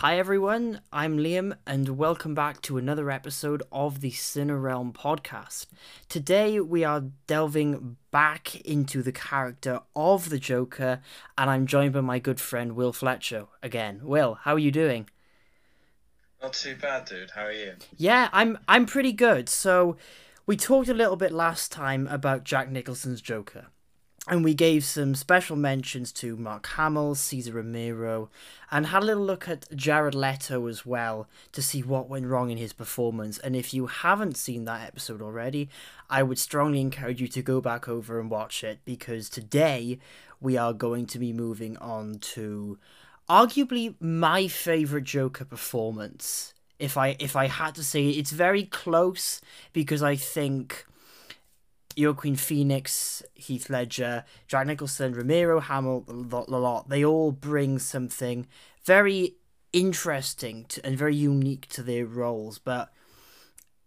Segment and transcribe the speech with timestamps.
[0.00, 5.66] Hi everyone, I'm Liam, and welcome back to another episode of the Cinerealm podcast.
[6.08, 11.00] Today we are delving back into the character of the Joker,
[11.36, 14.02] and I'm joined by my good friend Will Fletcher again.
[14.04, 15.10] Will, how are you doing?
[16.40, 17.32] Not too bad, dude.
[17.32, 17.72] How are you?
[17.96, 19.48] Yeah, I'm I'm pretty good.
[19.48, 19.96] So
[20.46, 23.66] we talked a little bit last time about Jack Nicholson's Joker.
[24.30, 28.28] And we gave some special mentions to Mark Hamill, Cesar Romero,
[28.70, 32.50] and had a little look at Jared Leto as well to see what went wrong
[32.50, 33.38] in his performance.
[33.38, 35.70] And if you haven't seen that episode already,
[36.10, 39.98] I would strongly encourage you to go back over and watch it because today
[40.42, 42.76] we are going to be moving on to
[43.30, 46.52] arguably my favorite Joker performance.
[46.78, 49.40] If I if I had to say it's very close
[49.72, 50.84] because I think
[51.98, 58.46] Joaquin Phoenix, Heath Ledger, Jack Nicholson, Romero, Hamill, a lot, they all bring something
[58.84, 59.34] very
[59.72, 62.58] interesting to, and very unique to their roles.
[62.58, 62.92] But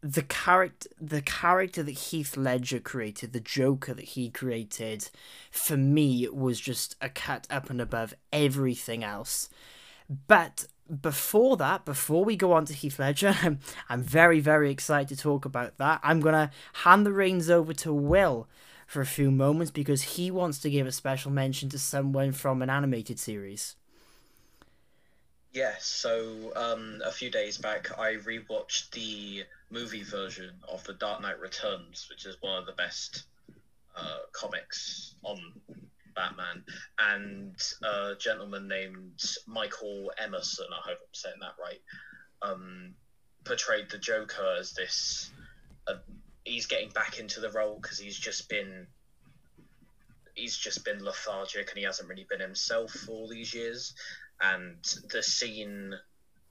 [0.02, 5.10] the character, the character that Heath Ledger created, the Joker that he created,
[5.50, 9.50] for me was just a cut up and above everything else.
[10.28, 10.66] But
[11.00, 13.36] before that, before we go on to Heath Ledger,
[13.90, 16.02] I'm, very, very excited to talk about that.
[16.04, 18.48] I'm going to hand the reins over to Will
[18.88, 22.62] for a few moments because he wants to give a special mention to someone from
[22.62, 23.76] an animated series.
[25.54, 31.22] Yes, so um, a few days back, I rewatched the movie version of The Dark
[31.22, 33.24] Knight Returns, which is one of the best
[33.96, 35.40] uh, comics on
[36.16, 36.64] Batman,
[37.00, 41.82] and a gentleman named Michael Emerson, I hope I'm saying that right,
[42.42, 42.94] um,
[43.44, 45.32] portrayed the Joker as this.
[45.88, 45.96] Uh,
[46.44, 48.88] he's getting back into the role because he's just been.
[50.34, 53.94] He's just been lethargic and he hasn't really been himself for all these years.
[54.40, 54.78] And
[55.12, 55.94] the scene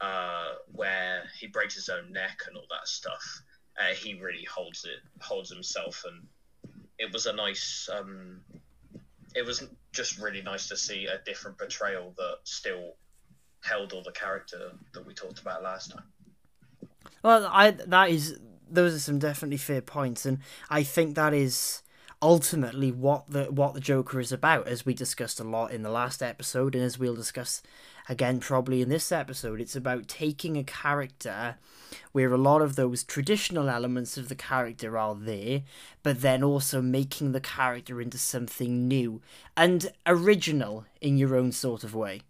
[0.00, 3.42] uh, where he breaks his own neck and all that stuff,
[3.78, 6.26] uh, he really holds it, holds himself, and
[6.98, 8.40] it was a nice um,
[9.34, 12.96] it was just really nice to see a different portrayal that still
[13.62, 16.04] held all the character that we talked about last time.
[17.22, 18.38] Well, I that is
[18.70, 21.82] those are some definitely fair points, and I think that is
[22.22, 25.90] ultimately what the what the Joker is about, as we discussed a lot in the
[25.90, 27.62] last episode, and as we'll discuss
[28.10, 29.60] again probably in this episode.
[29.60, 31.54] It's about taking a character
[32.10, 35.62] where a lot of those traditional elements of the character are there,
[36.02, 39.22] but then also making the character into something new
[39.56, 42.22] and original in your own sort of way.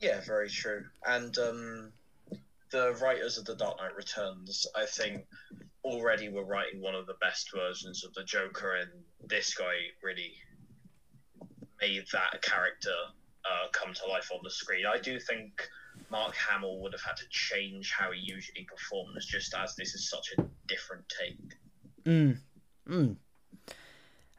[0.00, 0.84] Yeah, very true.
[1.06, 1.92] And um,
[2.72, 5.24] the writers of The Dark Knight Returns, I think,
[5.84, 8.90] already were writing one of the best versions of the Joker, and
[9.24, 9.72] this guy
[10.02, 10.32] really
[11.80, 12.90] made that character
[13.48, 14.84] uh, come to life on the screen.
[14.86, 15.68] I do think
[16.10, 20.08] Mark Hamill would have had to change how he usually performs, just as this is
[20.08, 21.56] such a different take.
[22.04, 22.38] Mm.
[22.88, 23.16] Mm.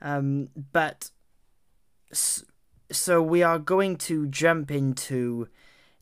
[0.02, 1.12] Um, but
[2.12, 5.48] so we are going to jump into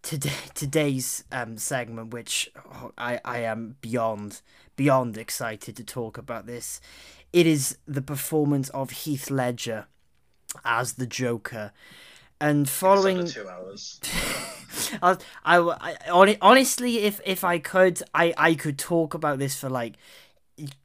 [0.01, 4.41] today today's um segment, which oh, I I am beyond
[4.75, 6.79] beyond excited to talk about this.
[7.34, 9.88] It is the performance of Heath Ledger
[10.63, 11.74] as the Joker
[12.40, 14.00] and following two hours.
[15.02, 19.70] I, I, I, honestly, if if I could, I I could talk about this for
[19.70, 19.96] like.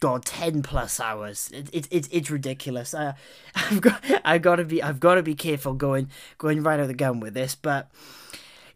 [0.01, 1.51] God, ten plus hours.
[1.51, 2.93] It, it, it it's ridiculous.
[2.93, 3.15] I,
[3.55, 6.89] I've got I've got to be I've got to be careful going going right out
[6.89, 7.55] the gun with this.
[7.55, 7.91] But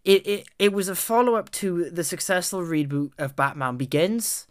[0.06, 4.46] it, it it was a follow up to the successful reboot of Batman Begins,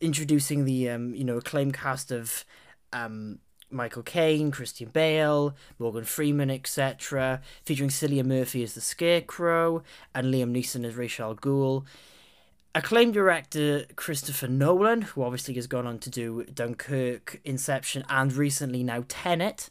[0.00, 2.46] introducing the um you know acclaimed cast of
[2.94, 9.82] um Michael Caine, Christian Bale, Morgan Freeman, etc., featuring Cillian Murphy as the Scarecrow
[10.14, 11.84] and Liam Neeson as Ra's al Ghul.
[12.74, 18.84] Acclaimed director Christopher Nolan, who obviously has gone on to do Dunkirk, Inception, and recently
[18.84, 19.70] now Tenet,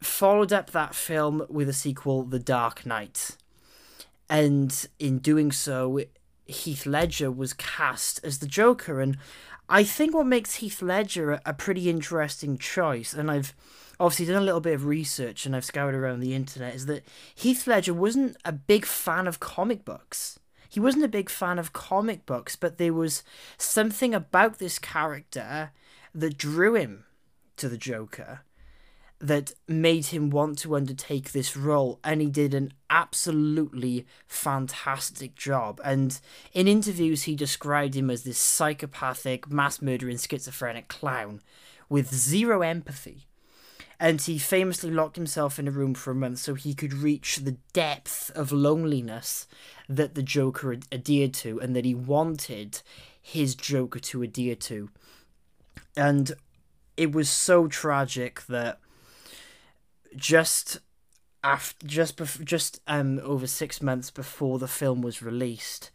[0.00, 3.36] followed up that film with a sequel, The Dark Knight.
[4.28, 6.00] And in doing so,
[6.46, 9.16] Heath Ledger was cast as the Joker, and
[9.70, 13.54] I think what makes Heath Ledger a, a pretty interesting choice, and I've
[14.00, 17.04] obviously done a little bit of research and I've scoured around the internet, is that
[17.36, 20.40] Heath Ledger wasn't a big fan of comic books.
[20.68, 23.22] He wasn't a big fan of comic books, but there was
[23.58, 25.70] something about this character
[26.14, 27.04] that drew him
[27.56, 28.40] to the Joker
[29.20, 35.78] that made him want to undertake this role and he did an absolutely fantastic job
[35.84, 36.20] and
[36.54, 41.42] in interviews he described him as this psychopathic mass murdering schizophrenic clown
[41.90, 43.26] with zero empathy
[44.02, 47.36] and he famously locked himself in a room for a month so he could reach
[47.36, 49.46] the depth of loneliness
[49.90, 52.80] that the Joker ad- adhered to and that he wanted
[53.20, 54.88] his Joker to adhere to.
[55.94, 56.32] And
[56.96, 58.78] it was so tragic that
[60.16, 60.80] just
[61.42, 65.90] after just bef- just um over six months before the film was released,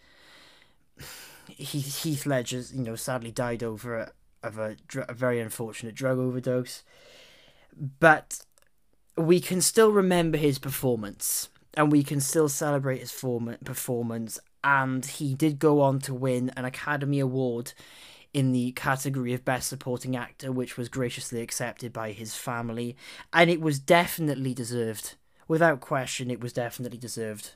[1.48, 4.12] Heath, Heath Ledger, you know, sadly died over a,
[4.44, 6.84] of a, dr- a very unfortunate drug overdose.
[8.00, 8.40] But
[9.18, 14.40] we can still remember his performance, and we can still celebrate his form- performance.
[14.64, 17.74] And he did go on to win an Academy Award
[18.36, 22.98] in the category of Best Supporting Actor, which was graciously accepted by his family,
[23.32, 25.16] and it was definitely deserved.
[25.48, 27.52] Without question, it was definitely deserved.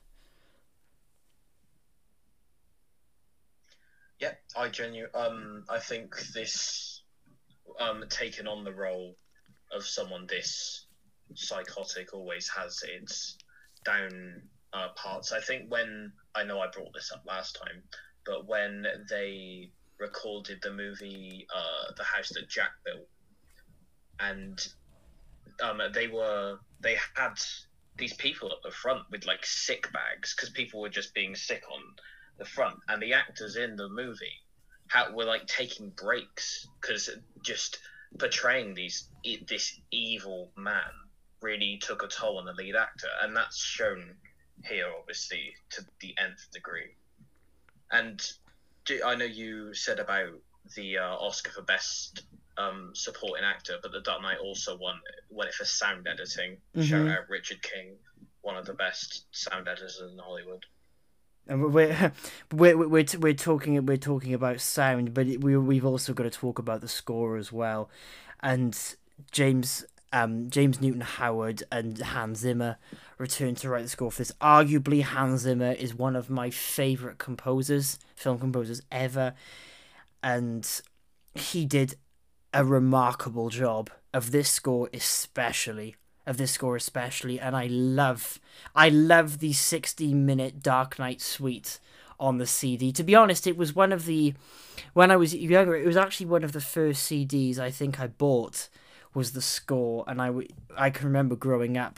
[4.20, 7.04] Yeah, I genu um I think this
[7.78, 9.18] um taking on the role
[9.74, 10.86] of someone this
[11.36, 13.38] psychotic always has its
[13.84, 15.34] down uh, parts.
[15.34, 17.84] I think when I know I brought this up last time,
[18.26, 23.08] but when they recorded the movie uh The House That Jack Built.
[24.20, 24.68] And
[25.64, 27.36] um they were they had
[27.98, 31.64] these people at the front with like sick bags because people were just being sick
[31.72, 31.82] on
[32.38, 34.40] the front, and the actors in the movie
[34.88, 37.10] how, were like taking breaks because
[37.44, 37.80] just
[38.18, 39.10] portraying these
[39.48, 40.92] this evil man
[41.42, 44.16] really took a toll on the lead actor, and that's shown
[44.66, 46.96] here obviously to the nth degree.
[47.92, 48.20] And
[48.86, 50.30] do, I know you said about
[50.76, 52.24] the uh, Oscar for best
[52.58, 54.96] um, supporting actor, but The Dark Knight also won
[55.30, 56.58] won it for sound editing.
[56.76, 57.12] Shout Mhm.
[57.18, 57.96] out Richard King,
[58.42, 60.66] one of the best sound editors in Hollywood.
[61.48, 62.12] And we're
[62.52, 66.30] we're we're we're, we're talking we're talking about sound, but we we've also got to
[66.30, 67.90] talk about the score as well,
[68.42, 68.78] and
[69.32, 72.78] James um James Newton Howard and Hans Zimmer
[73.20, 74.32] returned to write the score for this.
[74.42, 79.34] Arguably, Hans Zimmer is one of my favorite composers, film composers ever,
[80.24, 80.82] and
[81.36, 81.96] he did
[82.54, 85.96] a remarkable job of this score, especially
[86.30, 88.40] of this score especially and i love
[88.76, 91.80] i love the 60 minute dark knight suite
[92.20, 94.36] on the cd to be honest it was one of the
[94.94, 98.06] when i was younger it was actually one of the first cds i think i
[98.06, 98.70] bought
[99.16, 101.98] was the score and i w- i can remember growing up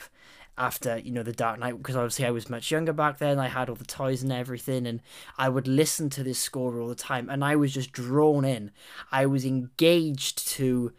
[0.57, 3.39] after you know the dark knight because obviously i was much younger back then.
[3.39, 5.01] I had all the toys and everything and
[5.38, 8.71] i would listen to this score all the time and i was just drawn in.
[9.12, 10.94] I was engaged to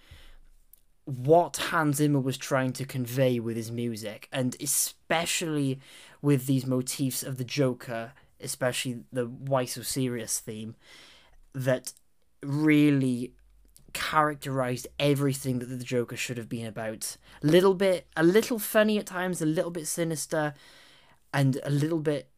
[1.04, 5.80] what Hans Zimmer was trying to convey with his music, and especially
[6.20, 10.76] with these motifs of the Joker, especially the Why So Serious theme,
[11.54, 11.92] that
[12.42, 13.32] really
[13.92, 17.16] characterized everything that the Joker should have been about.
[17.42, 20.54] A little bit, a little funny at times, a little bit sinister,
[21.32, 22.28] and a little bit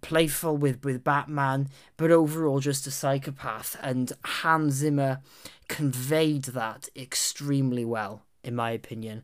[0.00, 3.76] playful with with Batman, but overall just a psychopath.
[3.82, 5.20] And Hans Zimmer
[5.68, 9.22] conveyed that extremely well, in my opinion.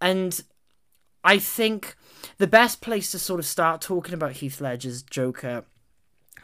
[0.00, 0.42] And
[1.22, 1.96] I think
[2.38, 5.64] the best place to sort of start talking about Heath Ledger's Joker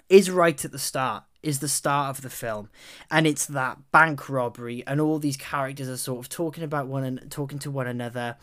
[0.08, 1.24] is right at the start.
[1.46, 2.70] Is the start of the film,
[3.08, 7.04] and it's that bank robbery, and all these characters are sort of talking about one
[7.04, 8.36] and talking to one another,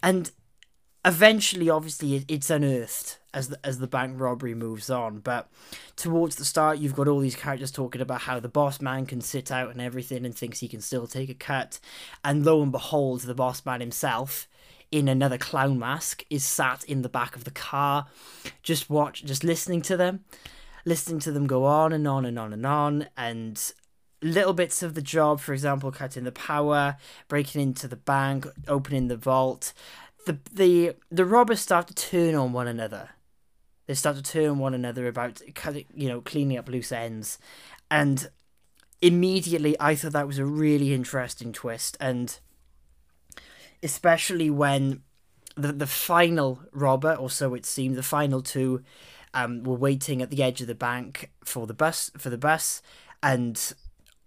[0.00, 0.30] and
[1.04, 5.18] eventually, obviously, it's unearthed as the, as the bank robbery moves on.
[5.18, 5.48] But
[5.96, 9.20] towards the start, you've got all these characters talking about how the boss man can
[9.20, 11.80] sit out and everything, and thinks he can still take a cut.
[12.24, 14.48] And lo and behold, the boss man himself,
[14.92, 18.06] in another clown mask, is sat in the back of the car,
[18.62, 20.24] just watch, just listening to them,
[20.86, 23.72] listening to them go on and on and on and on, and
[24.22, 26.96] little bits of the job, for example, cutting the power,
[27.28, 29.74] breaking into the bank, opening the vault.
[30.24, 33.10] The the the robbers start to turn on one another.
[33.86, 35.42] They start to turn on one another about
[35.94, 37.38] you know, cleaning up loose ends,
[37.90, 38.30] and
[39.02, 42.38] immediately I thought that was a really interesting twist, and
[43.82, 45.02] especially when
[45.56, 48.82] the the final robber, or so it seemed, the final two,
[49.36, 52.82] um, were waiting at the edge of the bank for the bus for the bus,
[53.22, 53.74] and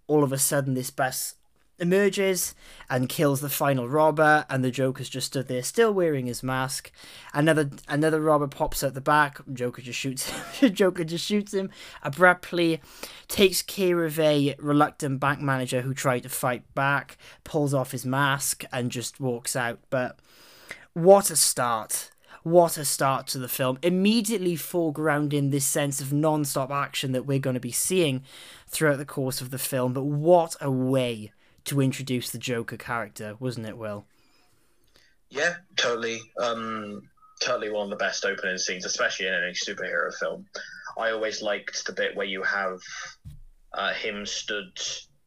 [0.06, 1.34] all of a sudden this bus
[1.80, 2.54] emerges
[2.90, 6.92] and kills the final robber and the joker's just stood there still wearing his mask.
[7.32, 9.40] Another another robber pops out the back.
[9.52, 10.30] Joker just shoots
[10.72, 11.70] joker just shoots him
[12.02, 12.80] abruptly
[13.28, 18.06] takes care of a reluctant bank manager who tried to fight back pulls off his
[18.06, 19.80] mask and just walks out.
[19.88, 20.20] But
[20.92, 22.10] what a start
[22.42, 27.38] what a start to the film immediately foregrounding this sense of non-stop action that we're
[27.38, 28.22] going to be seeing
[28.66, 31.32] throughout the course of the film but what a way
[31.64, 34.06] to introduce the Joker character, wasn't it, Will?
[35.28, 36.18] Yeah, totally.
[36.40, 37.02] Um,
[37.40, 40.46] totally one of the best opening scenes, especially in any superhero film.
[40.98, 42.78] I always liked the bit where you have
[43.74, 44.72] uh, him stood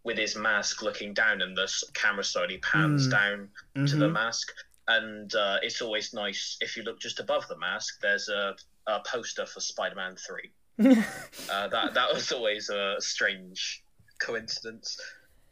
[0.03, 3.11] with his mask looking down, and the camera slowly pans Mm.
[3.11, 3.89] down Mhm.
[3.91, 4.51] to the mask.
[4.87, 8.01] And uh, it's always nice if you look just above the mask.
[8.01, 8.55] There's a,
[8.87, 10.51] a poster for Spider-Man Three.
[11.51, 13.83] Uh, that that was always a strange
[14.19, 14.99] coincidence,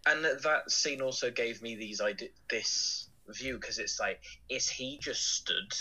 [0.05, 4.97] and that scene also gave me these idea this view because it's like, is he
[4.99, 5.73] just stood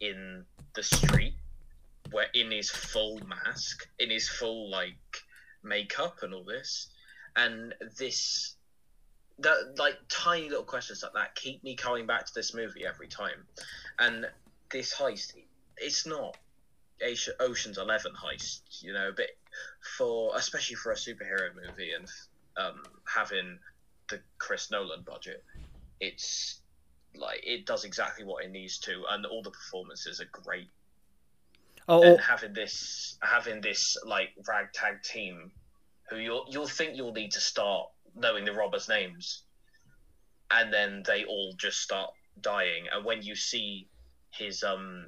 [0.00, 1.34] in the street,
[2.10, 4.96] where in his full mask, in his full like
[5.62, 6.88] makeup and all this,
[7.36, 8.54] and this.
[9.40, 13.06] That like tiny little questions like that keep me coming back to this movie every
[13.08, 13.44] time,
[13.98, 14.26] and
[14.70, 15.34] this heist,
[15.76, 16.36] it's not
[17.02, 19.26] Ocean- Ocean's Eleven heist, you know, but
[19.96, 22.08] for especially for a superhero movie and
[22.56, 23.58] um, having
[24.08, 25.44] the Chris Nolan budget,
[26.00, 26.60] it's
[27.14, 30.68] like it does exactly what it needs to, and all the performances are great.
[31.88, 35.52] oh, And oh, having this, having this like ragtag team,
[36.10, 39.42] who you'll you'll think you'll need to start knowing the robbers' names,
[40.50, 42.10] and then they all just start
[42.40, 43.88] dying, and when you see
[44.30, 45.06] his um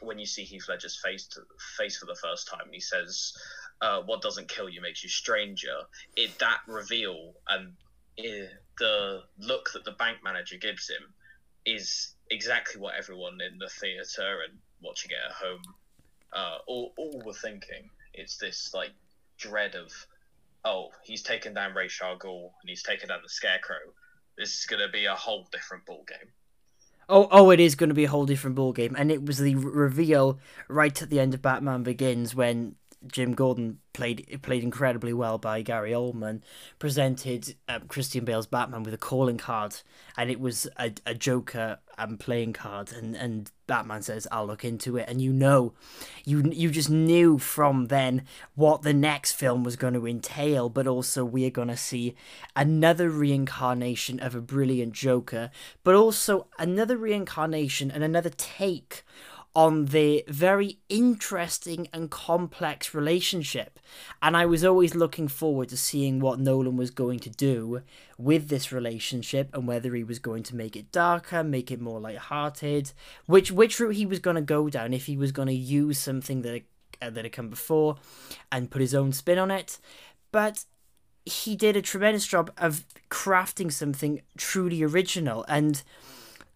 [0.00, 1.42] when you see Heath Ledger's face to,
[1.76, 3.32] face for the first time, he says,
[3.80, 5.76] uh, "What doesn't kill you makes you stranger."
[6.16, 7.74] It that reveal and
[8.18, 8.46] eh,
[8.78, 11.14] the look that the bank manager gives him
[11.64, 15.62] is exactly what everyone in the theater and watching it at home
[16.32, 17.90] uh, all, all were thinking.
[18.14, 18.92] It's this like
[19.38, 19.92] dread of,
[20.64, 23.76] oh, he's taken down Ra's al Ghul and he's taken down the Scarecrow.
[24.36, 26.30] This is going to be a whole different ball game.
[27.08, 29.38] oh, oh, it is going to be a whole different ball game, and it was
[29.38, 30.38] the reveal
[30.68, 32.76] right at the end of Batman Begins when
[33.06, 36.42] Jim Gordon played played incredibly well by Gary Oldman,
[36.78, 39.76] presented um, Christian Bale's Batman with a calling card,
[40.16, 44.64] and it was a, a Joker um, playing cards and, and Batman says, "I'll look
[44.64, 45.72] into it," and you know,
[46.24, 50.86] you you just knew from then what the next film was going to entail, but
[50.86, 52.14] also we're going to see
[52.54, 55.50] another reincarnation of a brilliant Joker,
[55.84, 59.04] but also another reincarnation and another take
[59.54, 63.78] on the very interesting and complex relationship.
[64.22, 67.82] And I was always looking forward to seeing what Nolan was going to do
[68.16, 72.00] with this relationship and whether he was going to make it darker, make it more
[72.00, 72.92] light-hearted,
[73.26, 75.98] which which route he was going to go down if he was going to use
[75.98, 76.62] something that
[77.02, 77.96] uh, that had come before
[78.50, 79.78] and put his own spin on it.
[80.30, 80.64] But
[81.24, 85.82] he did a tremendous job of crafting something truly original and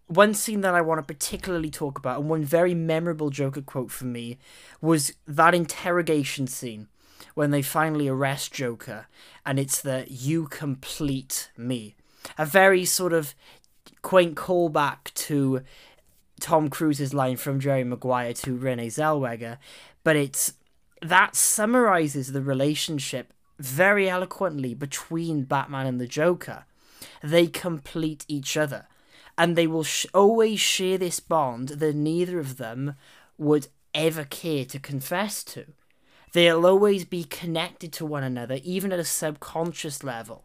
[0.07, 3.91] one scene that I want to particularly talk about, and one very memorable Joker quote
[3.91, 4.39] for me,
[4.81, 6.89] was that interrogation scene
[7.35, 9.07] when they finally arrest Joker,
[9.45, 11.97] and it's the "You complete me,"
[12.39, 13.35] a very sort of
[14.03, 15.63] quaint callback to
[16.41, 19.59] Tom Cruise's line from Jerry Maguire to Renee Zellweger,
[20.05, 20.55] but it's
[21.03, 26.65] that summarizes the relationship very eloquently between Batman and the Joker.
[27.23, 28.87] They complete each other
[29.39, 32.95] and they will sh- always share this bond that neither of them
[33.39, 35.67] would ever care to confess to.
[36.33, 40.45] They'll always be connected to one another, even at a subconscious level.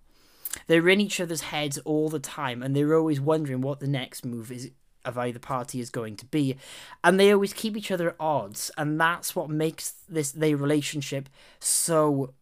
[0.67, 4.25] They're in each other's heads all the time, and they're always wondering what the next
[4.25, 4.71] move is
[5.03, 6.55] of either party is going to be,
[7.03, 11.27] and they always keep each other at odds, and that's what makes this their relationship
[11.59, 12.33] so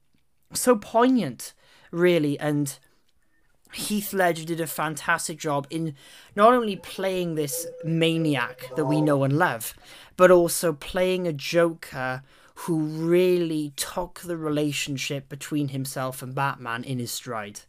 [0.53, 1.53] so poignant,
[1.91, 2.77] really, and
[3.71, 5.95] Heath Ledger did a fantastic job in
[6.35, 9.75] not only playing this maniac that we know and love,
[10.17, 12.23] but also playing a Joker
[12.55, 17.61] who really took the relationship between himself and Batman in his stride.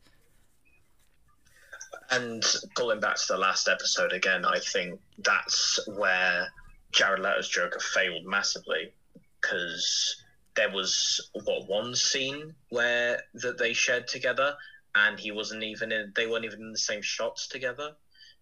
[2.11, 6.49] And going back to the last episode again, I think that's where
[6.91, 8.93] Jared Leto's Joker failed massively
[9.41, 10.17] because
[10.57, 14.57] there was what one scene where that they shared together,
[14.95, 16.13] and he wasn't even in.
[16.15, 17.93] They weren't even in the same shots together.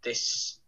[0.02, 0.58] This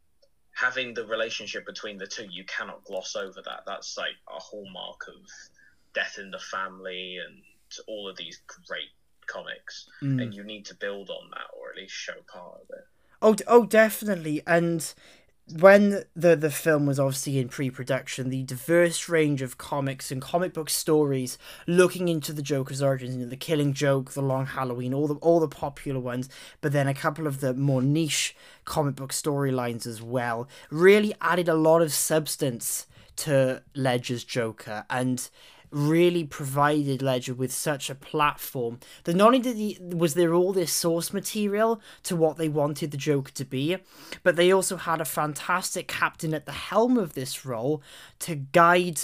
[0.53, 3.63] having the relationship between the two, you cannot gloss over that.
[3.67, 5.27] That's like a hallmark of
[5.95, 7.43] Death in the Family and
[7.87, 8.91] all of these great
[9.27, 10.23] comics, Mm.
[10.23, 12.85] and you need to build on that or at least show part of it.
[13.23, 14.43] Oh, oh, definitely.
[14.47, 14.93] And
[15.59, 20.55] when the the film was obviously in pre-production, the diverse range of comics and comic
[20.55, 24.95] book stories looking into the Joker's origins, you know, the Killing Joke, the Long Halloween,
[24.95, 26.29] all the all the popular ones,
[26.61, 31.49] but then a couple of the more niche comic book storylines as well, really added
[31.49, 34.85] a lot of substance to Ledger's Joker.
[34.89, 35.29] And
[35.71, 40.53] really provided Ledger with such a platform that not only did he, was there all
[40.53, 43.77] this source material to what they wanted the Joker to be,
[44.23, 47.83] but they also had a fantastic captain at the helm of this role
[48.21, 49.01] to guide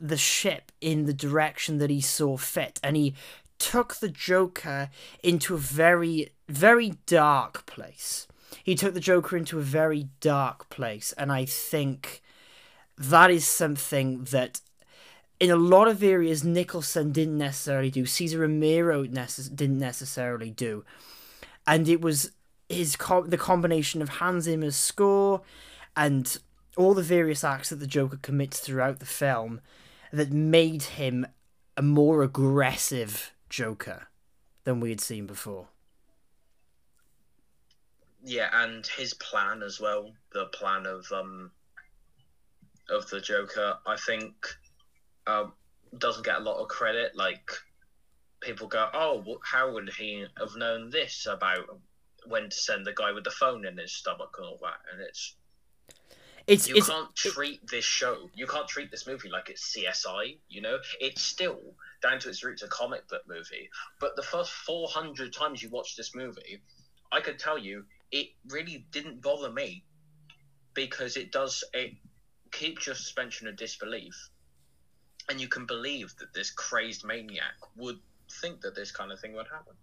[0.00, 2.80] the ship in the direction that he saw fit.
[2.82, 3.14] And he
[3.58, 4.88] took the Joker
[5.22, 8.26] into a very, very dark place.
[8.64, 11.12] He took the Joker into a very dark place.
[11.12, 12.22] And I think
[12.96, 14.60] that is something that
[15.40, 18.04] in a lot of areas Nicholson didn't necessarily do.
[18.06, 20.84] Cesar Romero necess- didn't necessarily do,
[21.66, 22.32] and it was
[22.68, 25.42] his the combination of Hans Zimmer's score
[25.96, 26.38] and
[26.76, 29.60] all the various acts that the Joker commits throughout the film
[30.12, 31.26] that made him
[31.76, 34.08] a more aggressive Joker
[34.64, 35.68] than we had seen before.
[38.22, 41.50] Yeah, and his plan as well, the plan of um
[42.90, 44.34] of the Joker, I think
[45.26, 45.52] um,
[45.96, 47.16] doesn't get a lot of credit.
[47.16, 47.50] Like
[48.40, 51.80] people go, "Oh, how would he have known this about
[52.26, 55.02] when to send the guy with the phone in his stomach and all that?" And
[55.02, 55.36] it's
[56.46, 60.38] it's you it's can't treat this show, you can't treat this movie like it's CSI.
[60.48, 61.60] You know, it's still
[62.02, 63.70] down to its roots a comic book movie.
[64.00, 66.62] But the first four hundred times you watch this movie,
[67.12, 69.84] I could tell you it really didn't bother me
[70.74, 71.92] because it does it
[72.52, 74.30] keeps your suspension of disbelief
[75.30, 79.34] and you can believe that this crazed maniac would think that this kind of thing
[79.34, 79.74] would happen.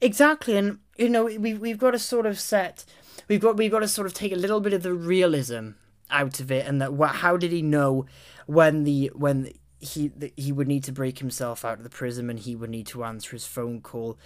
[0.00, 2.84] Exactly, and you know we we've got to sort of set,
[3.28, 5.70] we've got we've got to sort of take a little bit of the realism
[6.10, 8.06] out of it, and that what how did he know
[8.46, 12.40] when the when he he would need to break himself out of the prison and
[12.40, 14.18] he would need to answer his phone call,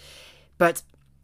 [0.59, 0.83] but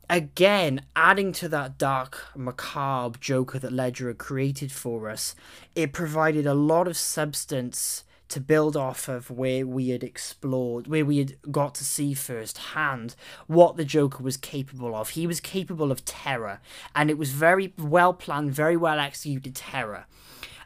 [0.09, 5.35] again, adding to that dark, macabre Joker that Ledger created for us,
[5.75, 11.05] it provided a lot of substance to build off of where we had explored, where
[11.05, 13.15] we had got to see firsthand
[13.47, 15.11] what the Joker was capable of.
[15.11, 16.61] He was capable of terror,
[16.95, 20.07] and it was very well planned, very well executed terror.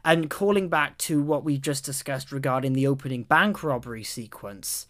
[0.04, 4.86] And calling back to what we just discussed regarding the opening bank robbery sequence,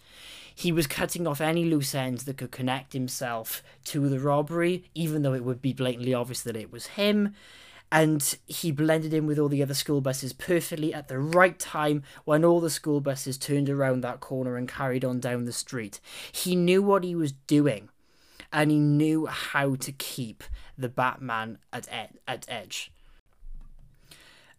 [0.55, 5.23] he was cutting off any loose ends that could connect himself to the robbery, even
[5.23, 7.35] though it would be blatantly obvious that it was him
[7.93, 12.03] and he blended in with all the other school buses perfectly at the right time
[12.25, 16.01] when all the school buses turned around that corner and carried on down the street.
[16.31, 17.89] He knew what he was doing,
[18.53, 20.45] and he knew how to keep
[20.79, 22.93] the Batman at ed- at edge.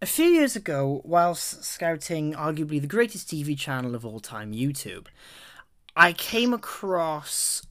[0.01, 5.07] A few years ago, whilst scouting arguably the greatest TV channel of all time, YouTube,
[5.95, 7.61] I came across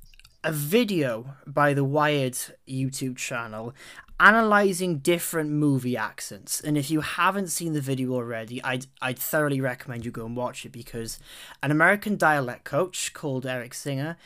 [0.44, 3.75] a video by the Wired YouTube channel
[4.20, 6.61] analyzing different movie accents.
[6.61, 10.37] And if you haven't seen the video already, I'd I'd thoroughly recommend you go and
[10.37, 11.18] watch it because
[11.62, 14.16] an American dialect coach called Erik Singer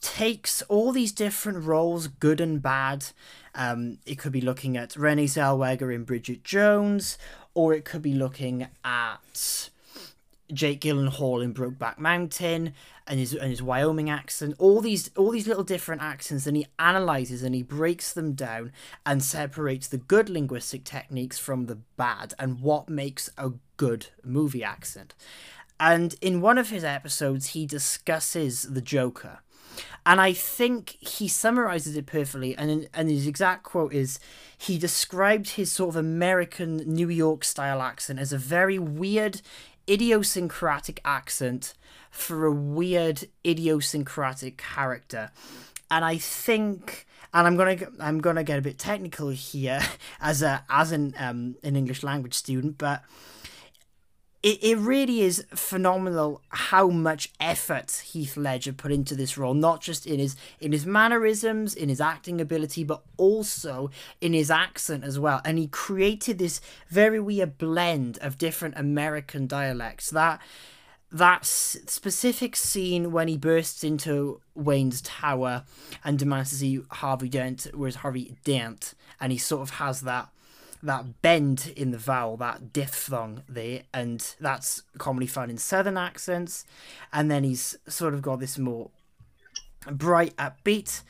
[0.00, 3.06] takes all these different roles, good and bad.
[3.54, 7.18] Um, it could be looking at Renee Zellweger in Bridget Jones,
[7.54, 9.70] or it could be looking at
[10.52, 12.74] Jake Gyllenhaal in Brokeback Mountain
[13.06, 16.66] and his and his Wyoming accent, all these all these little different accents, and he
[16.78, 18.72] analyzes and he breaks them down
[19.04, 24.64] and separates the good linguistic techniques from the bad and what makes a good movie
[24.64, 25.14] accent.
[25.80, 29.40] And in one of his episodes, he discusses the Joker.
[30.04, 32.56] And I think he summarizes it perfectly.
[32.56, 34.18] And, and his exact quote is
[34.58, 39.42] he described his sort of American New York style accent as a very weird,
[39.88, 41.74] idiosyncratic accent
[42.10, 45.30] for a weird idiosyncratic character.
[45.90, 49.80] And i think and i'm gonna i'm gonna get a bit technical here
[50.20, 53.02] as a as an um an english language student but
[54.42, 59.80] it, it really is phenomenal how much effort Heath Ledger put into this role, not
[59.80, 65.04] just in his in his mannerisms, in his acting ability, but also in his accent
[65.04, 65.40] as well.
[65.44, 70.40] And he created this very weird blend of different American dialects that
[71.12, 75.64] that specific scene when he bursts into Wayne's tower
[76.02, 80.30] and demands to see Harvey Dent, whereas Harvey Dent, and he sort of has that
[80.82, 86.64] that bend in the vowel, that diphthong there, and that's commonly found in southern accents.
[87.12, 88.90] And then he's sort of got this more
[89.86, 91.02] bright, upbeat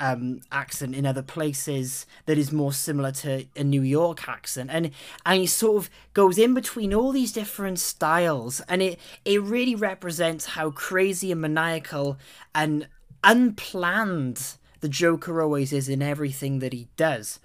[0.00, 4.90] um, accent in other places that is more similar to a New York accent, and
[5.26, 9.74] and he sort of goes in between all these different styles, and it it really
[9.74, 12.18] represents how crazy and maniacal
[12.54, 12.88] and
[13.22, 17.38] unplanned the Joker always is in everything that he does,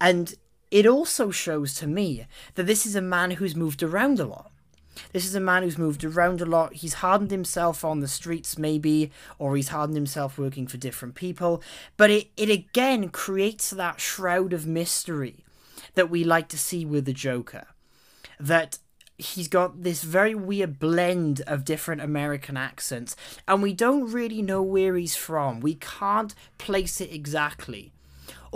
[0.00, 0.34] and
[0.76, 4.52] it also shows to me that this is a man who's moved around a lot.
[5.14, 6.74] This is a man who's moved around a lot.
[6.74, 11.62] He's hardened himself on the streets, maybe, or he's hardened himself working for different people.
[11.96, 15.46] But it, it again creates that shroud of mystery
[15.94, 17.68] that we like to see with the Joker.
[18.38, 18.78] That
[19.16, 23.16] he's got this very weird blend of different American accents,
[23.48, 25.60] and we don't really know where he's from.
[25.60, 27.94] We can't place it exactly.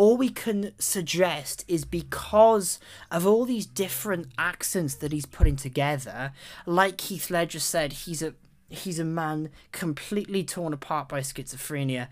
[0.00, 6.32] All we can suggest is because of all these different accents that he's putting together,
[6.64, 8.32] like Heath Ledger said, he's a
[8.70, 12.08] he's a man completely torn apart by schizophrenia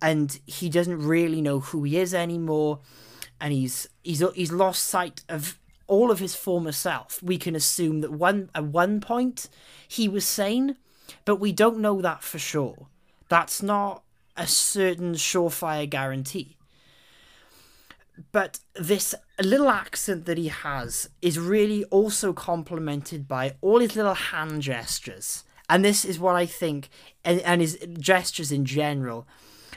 [0.00, 2.78] and he doesn't really know who he is anymore
[3.38, 7.22] and he's he's he's lost sight of all of his former self.
[7.22, 9.50] We can assume that one at one point
[9.86, 10.78] he was sane,
[11.26, 12.86] but we don't know that for sure.
[13.28, 14.04] That's not
[14.38, 16.55] a certain surefire guarantee.
[18.32, 24.14] But this little accent that he has is really also complemented by all his little
[24.14, 25.44] hand gestures.
[25.68, 26.88] And this is what I think,
[27.24, 29.26] and, and his gestures in general,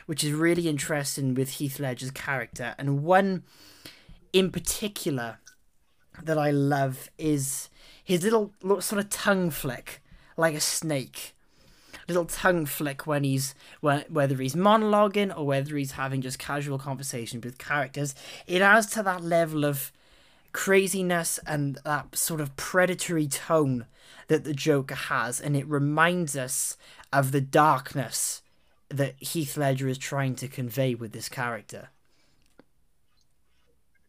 [0.05, 2.75] which is really interesting with Heath Ledger's character.
[2.77, 3.43] And one
[4.31, 5.39] in particular
[6.21, 7.69] that I love is
[8.03, 10.01] his little, little sort of tongue flick,
[10.37, 11.35] like a snake.
[12.07, 16.77] Little tongue flick when he's when, whether he's monologuing or whether he's having just casual
[16.77, 18.15] conversation with characters.
[18.47, 19.91] It adds to that level of
[20.51, 23.85] craziness and that sort of predatory tone
[24.27, 26.77] that the Joker has, and it reminds us
[27.11, 28.41] of the darkness
[28.89, 31.89] that Heath Ledger is trying to convey with this character.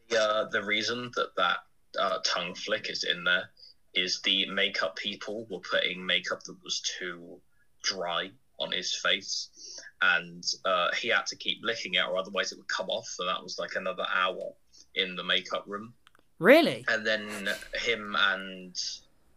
[0.08, 1.58] The, uh, the reason that that
[1.98, 3.50] uh, tongue flick is in there
[3.94, 7.40] is the makeup people were putting makeup that was too
[7.82, 12.58] dry on his face, and uh, he had to keep licking it, or otherwise it
[12.58, 13.06] would come off.
[13.06, 14.52] So that was like another hour
[14.94, 15.94] in the makeup room.
[16.38, 16.84] Really?
[16.88, 18.78] And then him and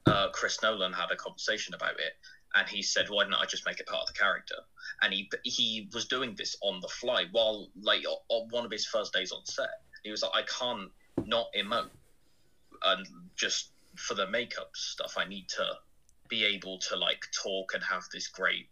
[0.06, 2.14] uh, Chris Nolan had a conversation about it,
[2.56, 4.56] and he said, "Why didn't I just make it part of the character?"
[5.02, 8.86] And he he was doing this on the fly while like on one of his
[8.86, 9.82] first days on set.
[10.04, 10.92] He was like, "I can't
[11.26, 11.90] not emote,
[12.84, 15.78] and just for the makeup stuff, I need to
[16.36, 18.68] be able to like talk and have this great."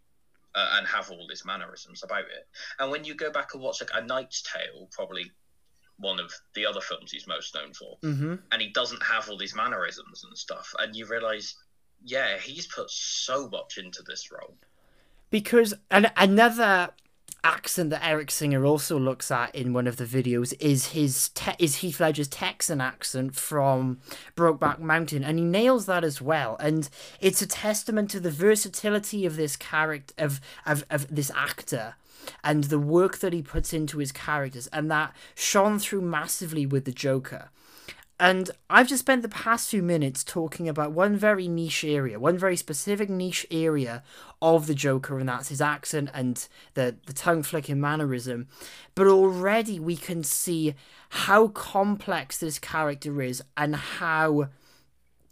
[0.54, 2.46] Uh, and have all these mannerisms about it.
[2.78, 5.24] And when you go back and watch like A Knight's Tale, probably
[5.96, 8.34] one of the other films he's most known for, mm-hmm.
[8.50, 11.54] and he doesn't have all these mannerisms and stuff, and you realize,
[12.04, 14.54] yeah, he's put so much into this role.
[15.30, 16.90] Because an- another
[17.44, 21.56] accent that Erik Singer also looks at in one of the videos is his te-
[21.58, 23.98] is Heath Ledger's Texan accent from
[24.36, 26.56] Brokeback Mountain, and he nails that as well.
[26.60, 26.88] And
[27.20, 31.94] it's a testament to the versatility of this character of of, of this actor
[32.44, 36.84] and the work that he puts into his characters, and that shone through massively with
[36.84, 37.50] the Joker.
[38.22, 42.38] And I've just spent the past few minutes talking about one very niche area, one
[42.38, 44.04] very specific niche area
[44.40, 48.46] of the Joker, and that's his accent and the, the tongue flicking mannerism.
[48.94, 50.76] But already we can see
[51.08, 54.50] how complex this character is and how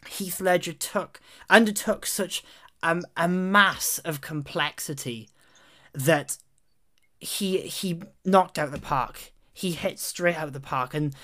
[0.08, 2.42] Heath Ledger took undertook such
[2.82, 5.28] um, a mass of complexity
[5.92, 6.38] that
[7.20, 9.30] he he knocked out the park.
[9.52, 11.14] He hit straight out of the park, and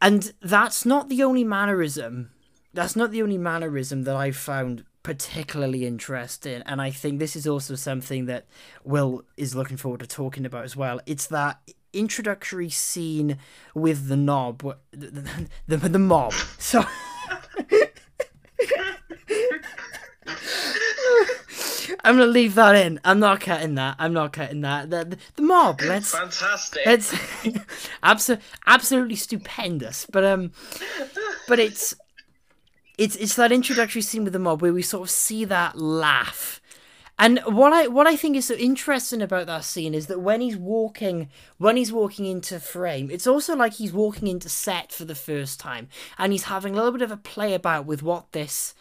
[0.00, 2.30] and that's not the only mannerism.
[2.72, 7.46] That's not the only mannerism that I found particularly interesting, and I think this is
[7.46, 8.46] also something that
[8.84, 11.00] Will is looking forward to talking about as well.
[11.06, 11.60] It's that
[11.92, 13.38] introductory scene
[13.74, 15.06] with the knob, the
[15.68, 16.32] the, the, the mob.
[16.58, 16.84] So.
[22.04, 23.00] I'm gonna leave that in.
[23.04, 23.96] I'm not cutting that.
[23.98, 24.90] I'm not cutting that.
[24.90, 25.80] The, the, the mob.
[25.80, 26.82] Let's fantastic.
[26.84, 27.12] It's
[28.02, 30.06] abso- absolutely stupendous.
[30.06, 30.52] But um,
[31.48, 31.94] but it's
[32.98, 36.60] it's it's that introductory scene with the mob where we sort of see that laugh.
[37.18, 40.40] And what I what I think is so interesting about that scene is that when
[40.40, 45.04] he's walking when he's walking into frame, it's also like he's walking into set for
[45.04, 45.88] the first time,
[46.18, 48.74] and he's having a little bit of a play about with what this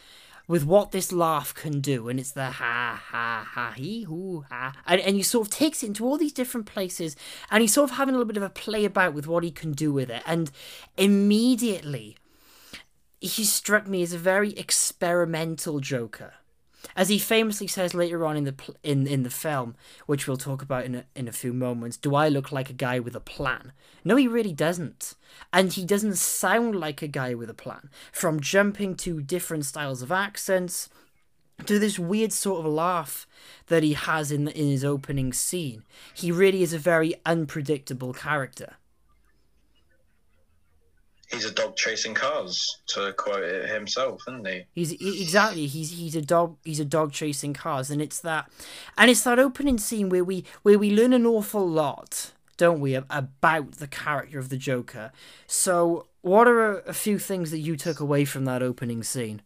[0.48, 4.74] with what this laugh can do, and it's the ha ha ha he hoo ha,
[4.86, 7.16] and and he sort of takes it into all these different places,
[7.50, 9.52] and he's sort of having a little bit of a play about with what he
[9.52, 10.52] can do with it, and
[10.98, 12.18] immediately
[13.20, 16.34] he struck me as a very experimental Joker.
[16.96, 20.62] As he famously says later on in the in in the film, which we'll talk
[20.62, 23.20] about in a, in a few moments, do I look like a guy with a
[23.20, 23.72] plan?
[24.04, 25.16] No, he really doesn't.
[25.52, 27.90] And he doesn't sound like a guy with a plan.
[28.12, 30.90] From jumping to different styles of accents
[31.66, 33.28] to this weird sort of laugh
[33.68, 35.84] that he has in in his opening scene.
[36.14, 38.76] He really is a very unpredictable character.
[41.34, 44.66] He's a dog chasing cars, to quote it himself, isn't he?
[44.74, 48.50] He's exactly he's he's a dog he's a dog chasing cars, and it's that,
[48.98, 52.94] and it's that opening scene where we where we learn an awful lot, don't we,
[52.94, 55.12] about the character of the Joker.
[55.48, 59.42] So, what are a, a few things that you took away from that opening scene?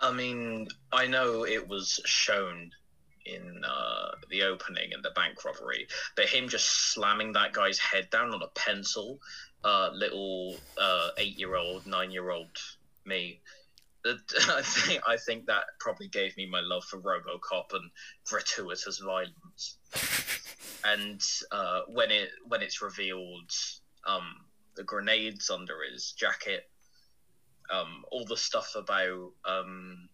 [0.00, 2.70] I mean, I know it was shown
[3.26, 8.08] in uh, the opening and the bank robbery, but him just slamming that guy's head
[8.10, 9.18] down on a pencil
[9.68, 12.56] uh, little uh, eight-year-old, nine-year-old
[13.04, 13.40] me.
[14.06, 17.90] I think I think that probably gave me my love for RoboCop and
[18.24, 19.76] gratuitous violence.
[20.84, 23.52] and uh, when it when it's revealed,
[24.06, 24.36] um,
[24.74, 26.70] the grenades under his jacket,
[27.70, 30.08] um, all the stuff about um,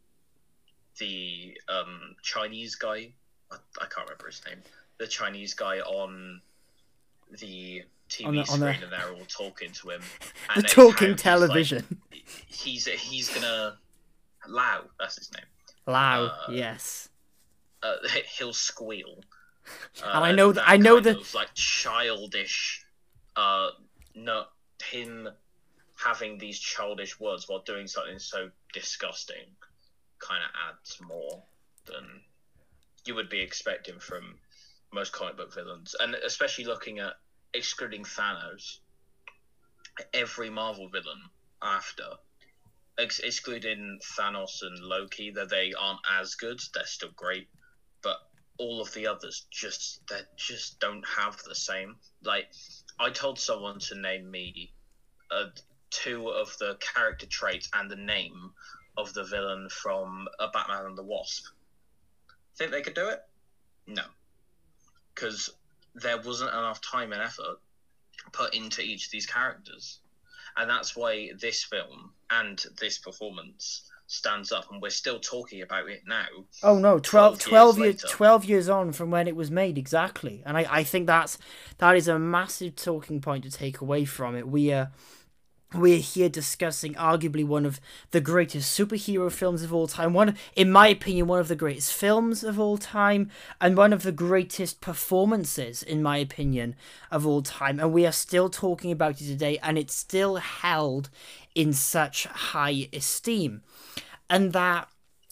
[0.99, 3.13] the um, Chinese guy,
[3.53, 4.63] I, I can't remember his name,
[4.99, 6.41] the Chinese guy on
[7.39, 8.69] the TV on the, screen the...
[8.69, 10.03] and they're all talking to him.
[10.57, 11.85] the talking television.
[12.11, 13.77] Like, he's he's gonna
[14.49, 14.83] Lau.
[14.99, 15.47] That's his name.
[15.87, 16.27] Lau.
[16.27, 17.09] Uh, yes.
[17.83, 17.97] Uh,
[18.39, 19.21] he'll squeal.
[20.05, 22.85] Uh, and I know that I know that like childish.
[23.35, 23.69] Uh,
[24.15, 24.45] no,
[24.83, 25.27] him
[25.97, 29.47] having these childish words while doing something so disgusting
[30.19, 31.43] kind of adds more
[31.87, 32.05] than
[33.07, 34.35] you would be expecting from
[34.93, 37.15] most comic book villains, and especially looking at
[37.55, 38.79] excluding Thanos,
[40.13, 41.23] every Marvel villain
[41.63, 42.05] after,
[42.99, 46.61] ex- excluding Thanos and Loki, that they aren't as good.
[46.75, 47.49] They're still great,
[48.03, 48.17] but
[48.59, 51.97] all of the others just they just don't have the same.
[52.23, 52.47] Like
[52.99, 54.73] I told someone to name me
[55.31, 55.47] uh,
[55.91, 58.51] two of the character traits and the name
[58.97, 61.45] of the villain from a Ant-Man and the Wasp.
[62.57, 63.19] Think they could do it?
[63.87, 64.05] No,
[65.15, 65.51] because
[65.95, 67.59] there wasn't enough time and effort
[68.33, 70.01] put into each of these characters.
[70.57, 75.89] And that's why this film and this performance stands up and we're still talking about
[75.89, 76.27] it now.
[76.63, 80.43] Oh no, 12, 12 years, years 12 years on from when it was made exactly.
[80.45, 81.39] And I, I think that's
[81.79, 84.47] that is a massive talking point to take away from it.
[84.47, 84.87] We uh
[85.75, 90.71] we're here discussing arguably one of the greatest superhero films of all time one in
[90.71, 94.81] my opinion one of the greatest films of all time and one of the greatest
[94.81, 96.75] performances in my opinion
[97.11, 97.81] of all time.
[97.81, 101.11] And we are still talking about it today and it's still held
[101.55, 103.63] in such high esteem.
[104.29, 104.89] And that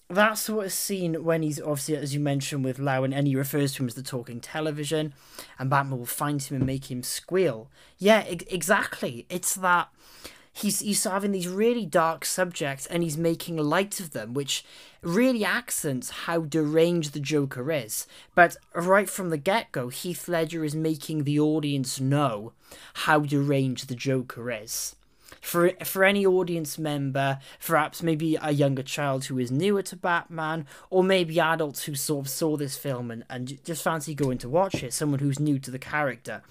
[0.09, 3.72] that sort of scene when he's obviously as you mentioned with Lau and he refers
[3.72, 5.14] to him as the talking television
[5.59, 7.70] and Batman will find him and make him squeal.
[7.98, 9.26] Yeah e- exactly.
[9.31, 9.88] It's that
[10.52, 14.64] he's he's having these really dark subjects and he's making light of them, which
[15.02, 18.06] really accents how deranged the Joker is.
[18.34, 22.52] But right from the get go, Heath Ledger is making the audience know
[22.94, 24.94] how deranged the Joker is
[25.42, 30.66] for for any audience member, perhaps maybe a younger child who is newer to Batman,
[30.88, 34.48] or maybe adults who sort of saw this film and, and just fancy going to
[34.48, 36.42] watch it, someone who's new to the character.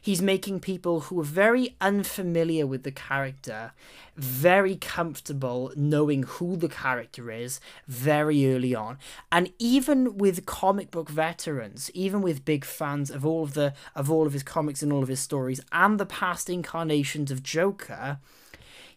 [0.00, 3.72] He's making people who are very unfamiliar with the character
[4.18, 8.98] very comfortable knowing who the character is very early on.
[9.30, 14.10] And even with comic book veterans, even with big fans of all of the of
[14.10, 18.18] all of his comics and all of his stories and the past incarnations of Joker,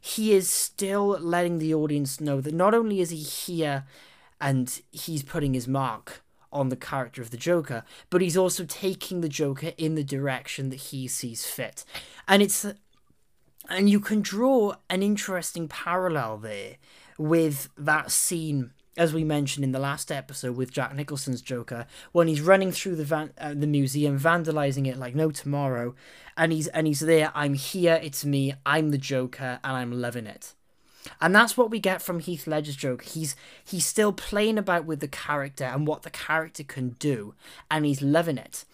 [0.02, 3.86] he is still letting the audience know that not only is he here
[4.42, 9.22] and he's putting his mark on the character of the Joker, but he's also taking
[9.22, 11.86] the Joker in the direction that he sees fit.
[12.28, 12.66] And it's
[13.70, 16.78] and you can draw an interesting parallel there
[17.18, 22.28] with that scene as we mentioned in the last episode with Jack Nicholson's Joker, when
[22.28, 25.96] he's running through the van- uh, the museum, vandalizing it like no tomorrow,
[26.36, 27.32] and he's and he's there.
[27.34, 28.00] I'm here.
[28.04, 28.54] It's me.
[28.66, 30.54] I'm the Joker, and I'm loving it.
[31.20, 33.06] And that's what we get from Heath Ledger's Joker.
[33.06, 37.34] He's he's still playing about with the character and what the character can do,
[37.70, 38.66] and he's loving it.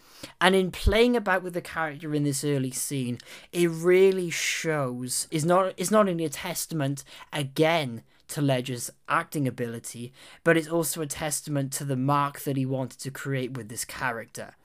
[0.42, 3.20] And in playing about with the character in this early scene,
[3.52, 10.14] it really shows is not is not only a testament again to Ledger's acting ability,
[10.44, 13.86] but it's also a testament to the mark that he wanted to create with this
[13.86, 14.56] character.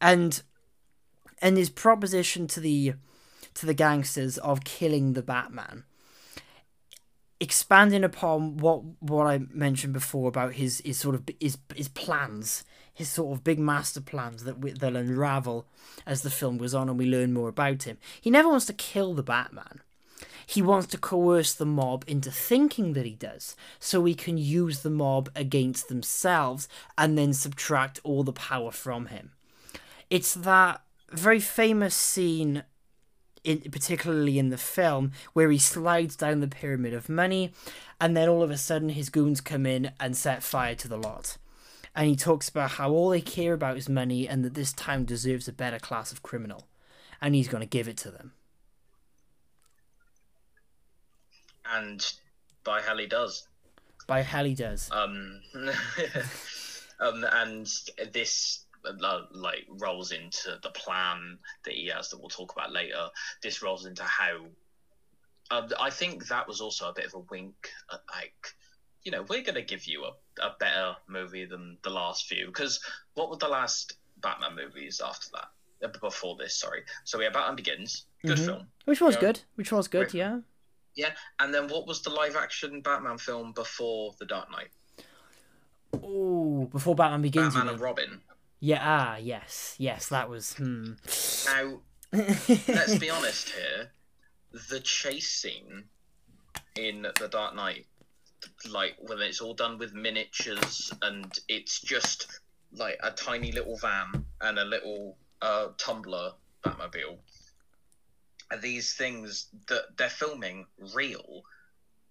[0.00, 0.42] And
[1.40, 2.94] and his proposition to the
[3.54, 5.84] to the gangsters of killing the Batman.
[7.40, 12.64] Expanding upon what what I mentioned before about his his sort of his his plans,
[12.92, 15.66] his sort of big master plans that they'll unravel
[16.04, 17.98] as the film goes on and we learn more about him.
[18.20, 19.80] He never wants to kill the Batman.
[20.48, 24.80] He wants to coerce the mob into thinking that he does, so he can use
[24.80, 29.32] the mob against themselves and then subtract all the power from him.
[30.08, 30.80] It's that
[31.10, 32.62] very famous scene
[33.44, 37.52] in, particularly in the film, where he slides down the pyramid of money,
[38.00, 40.96] and then all of a sudden his goons come in and set fire to the
[40.96, 41.36] lot.
[41.94, 45.04] And he talks about how all they care about is money and that this town
[45.04, 46.68] deserves a better class of criminal.
[47.20, 48.32] And he's going to give it to them.
[51.74, 52.04] And
[52.64, 53.46] by hell he does.
[54.06, 54.90] By hell he does.
[54.92, 55.40] Um,
[57.00, 57.66] um and
[58.12, 63.08] this uh, like rolls into the plan that he has that we'll talk about later.
[63.42, 64.46] This rolls into how.
[65.50, 68.54] Um, I think that was also a bit of a wink at like,
[69.02, 72.80] you know, we're gonna give you a, a better movie than the last few because
[73.14, 75.48] what were the last Batman movies after that?
[75.82, 76.82] Uh, before this, sorry.
[77.04, 78.46] So we had Batman Begins, good mm-hmm.
[78.46, 80.40] film, which was good, which was good, yeah.
[80.98, 84.70] Yeah, and then what was the live action Batman film before The Dark Knight?
[85.94, 87.54] Oh, before Batman Begins.
[87.54, 88.20] Batman and Robin.
[88.58, 90.54] Yeah, ah, yes, yes, that was.
[90.54, 90.94] Hmm.
[91.46, 91.78] Now,
[92.12, 93.92] let's be honest here.
[94.70, 95.84] The chase scene
[96.74, 97.86] in The Dark Knight,
[98.68, 102.40] like when it's all done with miniatures and it's just
[102.72, 106.32] like a tiny little van and a little uh, tumbler
[106.64, 107.18] Batmobile.
[108.62, 111.42] These things that they're filming real.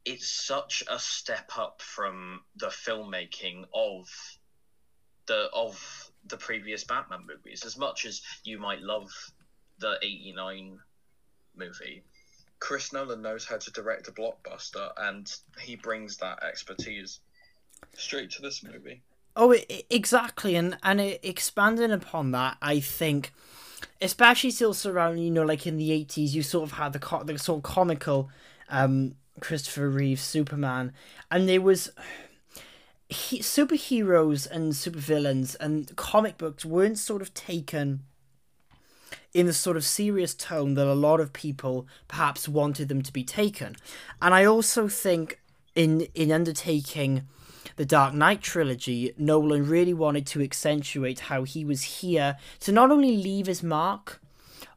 [0.06, 4.08] It's such a step up from the filmmaking of
[5.26, 7.66] the of the previous Batman movies.
[7.66, 9.10] As much as you might love
[9.80, 10.80] the 89
[11.56, 12.04] movie,
[12.60, 17.20] Chris Nolan knows how to direct a blockbuster and he brings that expertise
[17.94, 19.02] straight to this movie.
[19.36, 19.56] Oh,
[19.90, 20.56] exactly.
[20.56, 23.32] And, and expanding upon that, I think,
[24.02, 27.38] especially still surrounding, you know, like in the 80s, you sort of had the, the
[27.38, 28.30] sort of comical
[28.70, 30.94] um, Christopher Reeve Superman.
[31.32, 31.92] And there was
[33.10, 38.04] he, superheroes and supervillains and comic books weren't sort of taken
[39.34, 43.14] in the sort of serious tone that a lot of people perhaps wanted them to
[43.14, 43.76] be taken.
[44.22, 45.40] And I also think
[45.76, 47.28] in in undertaking
[47.76, 52.92] the Dark Knight trilogy, Nolan really wanted to accentuate how he was here to not
[52.92, 54.22] only leave his mark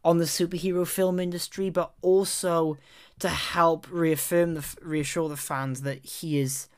[0.04, 2.76] on the superhero film industry, but also
[3.18, 6.68] to help reaffirm the reassure the fans that he is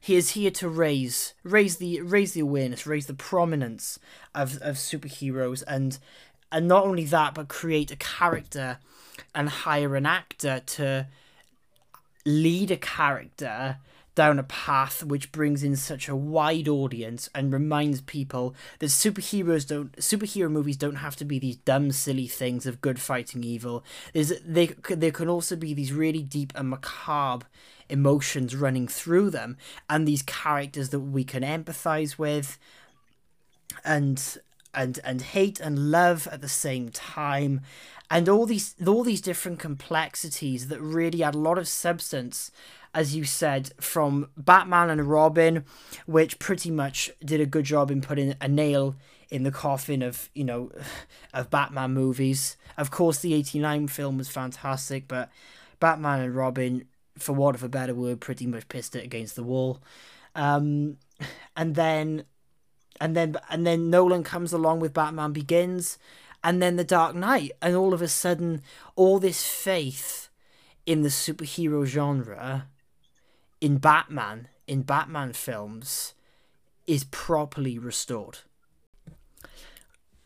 [0.00, 3.98] he is here to raise raise the raise the awareness, raise the prominence
[4.34, 5.98] of, of superheroes and
[6.50, 8.78] and not only that, but create a character
[9.34, 11.06] and hire an actor to
[12.24, 13.78] lead a character
[14.14, 19.66] down a path which brings in such a wide audience and reminds people that superheroes
[19.66, 23.82] don't superhero movies don't have to be these dumb silly things of good fighting evil.
[24.12, 27.46] There's, they there can also be these really deep and macabre
[27.88, 29.56] emotions running through them
[29.88, 32.58] and these characters that we can empathize with
[33.84, 34.38] and
[34.74, 37.60] and and hate and love at the same time.
[38.10, 42.50] And all these all these different complexities that really add a lot of substance
[42.94, 45.64] as you said from Batman and Robin
[46.06, 48.96] which pretty much did a good job in putting a nail
[49.30, 50.70] in the coffin of you know
[51.34, 55.30] of Batman movies of course the 89 film was fantastic but
[55.80, 56.84] Batman and Robin
[57.18, 59.80] for want of a better word, pretty much pissed it against the wall.
[60.34, 60.98] Um,
[61.56, 62.24] and then,
[63.00, 65.98] and then, and then Nolan comes along with Batman Begins,
[66.44, 68.62] and then The Dark Knight, and all of a sudden,
[68.96, 70.28] all this faith
[70.86, 72.68] in the superhero genre,
[73.62, 76.14] in Batman, in Batman films,
[76.88, 78.38] is properly restored.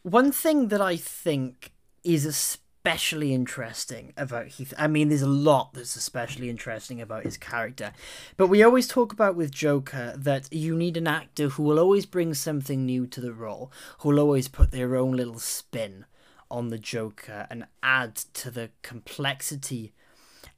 [0.02, 1.72] One thing that I think
[2.02, 4.72] is especially interesting about Heath.
[4.78, 7.92] I mean, there's a lot that's especially interesting about his character.
[8.38, 12.06] But we always talk about with Joker that you need an actor who will always
[12.06, 16.06] bring something new to the role, who will always put their own little spin
[16.50, 19.92] on the Joker and add to the complexity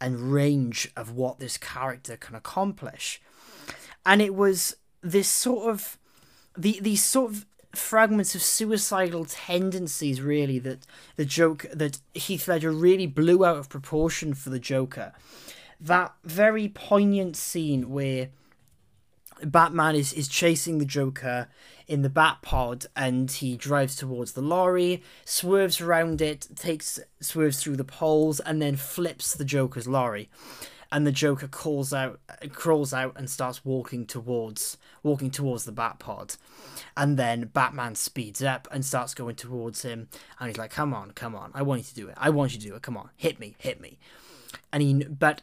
[0.00, 3.20] and range of what this character can accomplish.
[4.06, 5.98] And it was this sort of
[6.56, 12.72] the these sort of fragments of suicidal tendencies really that the joke that Heath Ledger
[12.72, 15.12] really blew out of proportion for the Joker.
[15.80, 18.30] That very poignant scene where
[19.44, 21.48] Batman is, is chasing the Joker
[21.86, 27.62] in the Bat Pod and he drives towards the lorry, swerves around it, takes swerves
[27.62, 30.28] through the poles, and then flips the Joker's lorry
[30.90, 32.20] and the Joker calls out,
[32.52, 36.36] crawls out, and starts walking towards walking towards the Bat Pod,
[36.96, 40.08] and then Batman speeds up and starts going towards him,
[40.38, 42.14] and he's like, "Come on, come on, I want you to do it.
[42.16, 42.82] I want you to do it.
[42.82, 43.98] Come on, hit me, hit me."
[44.72, 45.42] And he, but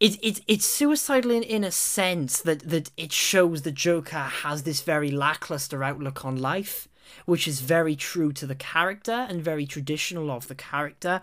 [0.00, 4.62] it's it's it's suicidal in, in a sense that that it shows the Joker has
[4.62, 6.88] this very lackluster outlook on life
[7.26, 11.22] which is very true to the character and very traditional of the character.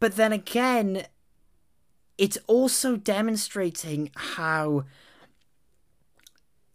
[0.00, 1.06] But then again,
[2.18, 4.84] it's also demonstrating how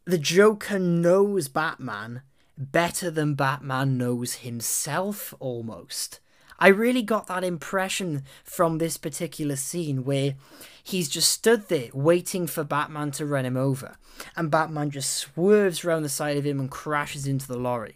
[0.05, 2.21] the Joker knows Batman
[2.57, 6.19] better than Batman knows himself almost.
[6.59, 10.33] I really got that impression from this particular scene where
[10.87, 13.97] he's just stood there waiting for Batman to run him over.
[14.35, 17.95] And Batman just swerves around the side of him and crashes into the lorry.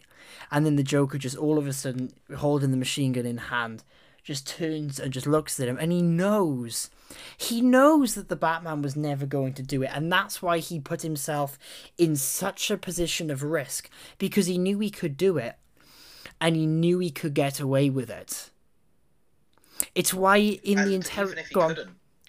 [0.50, 3.82] And then the Joker just all of a sudden, holding the machine gun in hand,
[4.22, 5.78] just turns and just looks at him.
[5.80, 6.90] And he knows.
[7.36, 9.90] He knows that the Batman was never going to do it.
[9.92, 11.58] And that's why he put himself
[11.96, 13.88] in such a position of risk.
[14.18, 15.56] Because he knew he could do it.
[16.40, 18.50] And he knew he could get away with it.
[19.94, 21.76] It's why in And the he Go on.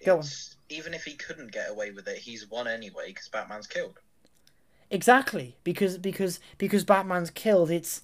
[0.05, 0.25] Go on.
[0.73, 3.99] Even if he couldn't get away with it, he's won anyway because Batman's killed.
[4.89, 7.69] Exactly, because because because Batman's killed.
[7.71, 8.01] It's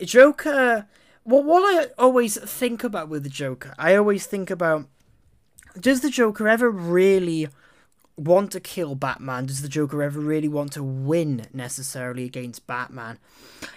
[0.00, 0.86] Joker.
[1.24, 4.86] Well, what I always think about with the Joker, I always think about:
[5.78, 7.48] Does the Joker ever really
[8.16, 9.46] want to kill Batman?
[9.46, 13.18] Does the Joker ever really want to win necessarily against Batman?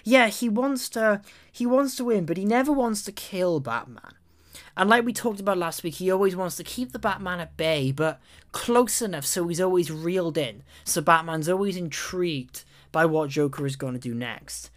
[0.04, 1.22] Yeah, he wants to.
[1.52, 4.17] He wants to win, but he never wants to kill Batman.
[4.78, 7.58] And like we talked about last week, he always wants to keep the Batman at
[7.58, 8.22] bay, but
[8.52, 10.62] close enough so he's always reeled in.
[10.84, 14.70] So Batman's always intrigued by what Joker is going to do next.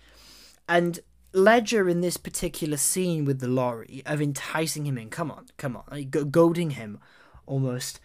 [0.67, 1.01] And
[1.35, 5.77] Ledger in this particular scene with the lorry of enticing him in, come on, come
[5.77, 6.99] on, like goading him
[7.45, 8.01] almost,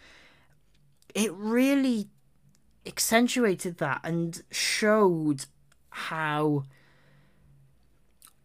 [1.14, 2.08] it really
[2.84, 5.46] accentuated that and showed
[5.88, 6.64] how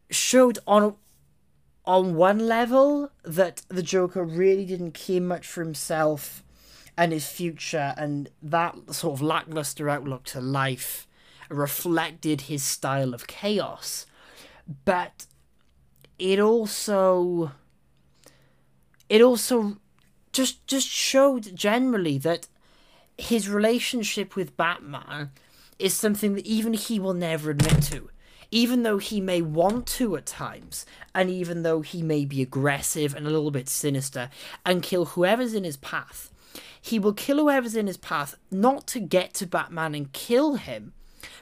[0.09, 0.95] showed on
[1.85, 6.43] on one level that the Joker really didn't care much for himself
[6.97, 11.07] and his future, and that sort of lackluster outlook to life
[11.49, 14.05] reflected his style of chaos.
[14.85, 15.25] But
[16.19, 17.51] it also
[19.09, 19.77] it also
[20.31, 22.47] just just showed generally that
[23.17, 25.31] his relationship with Batman
[25.79, 28.09] is something that even he will never admit to.
[28.51, 30.85] Even though he may want to at times,
[31.15, 34.29] and even though he may be aggressive and a little bit sinister
[34.65, 36.31] and kill whoever's in his path,
[36.81, 40.93] he will kill whoever's in his path not to get to Batman and kill him,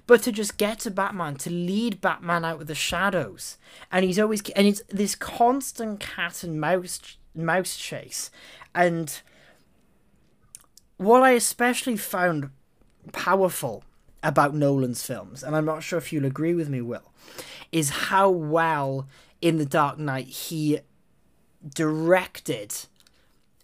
[0.05, 3.57] but to just get to Batman, to lead Batman out of the shadows.
[3.91, 8.29] And he's always and it's this constant cat and mouse mouse chase.
[8.75, 9.21] And
[10.97, 12.49] what I especially found
[13.13, 13.83] powerful
[14.23, 17.11] about Nolan's films, and I'm not sure if you'll agree with me, Will,
[17.71, 19.07] is how well
[19.41, 20.79] in The Dark Knight he
[21.73, 22.75] directed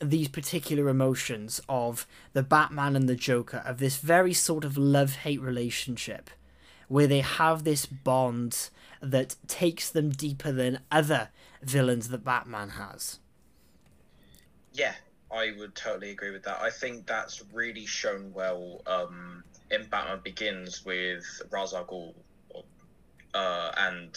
[0.01, 5.15] these particular emotions of the Batman and the Joker, of this very sort of love
[5.17, 6.29] hate relationship,
[6.87, 8.69] where they have this bond
[9.01, 11.29] that takes them deeper than other
[11.61, 13.19] villains that Batman has.
[14.73, 14.95] Yeah,
[15.31, 16.61] I would totally agree with that.
[16.61, 22.13] I think that's really shown well um, in Batman Begins with Ra's al Ghul,
[23.33, 24.15] uh, and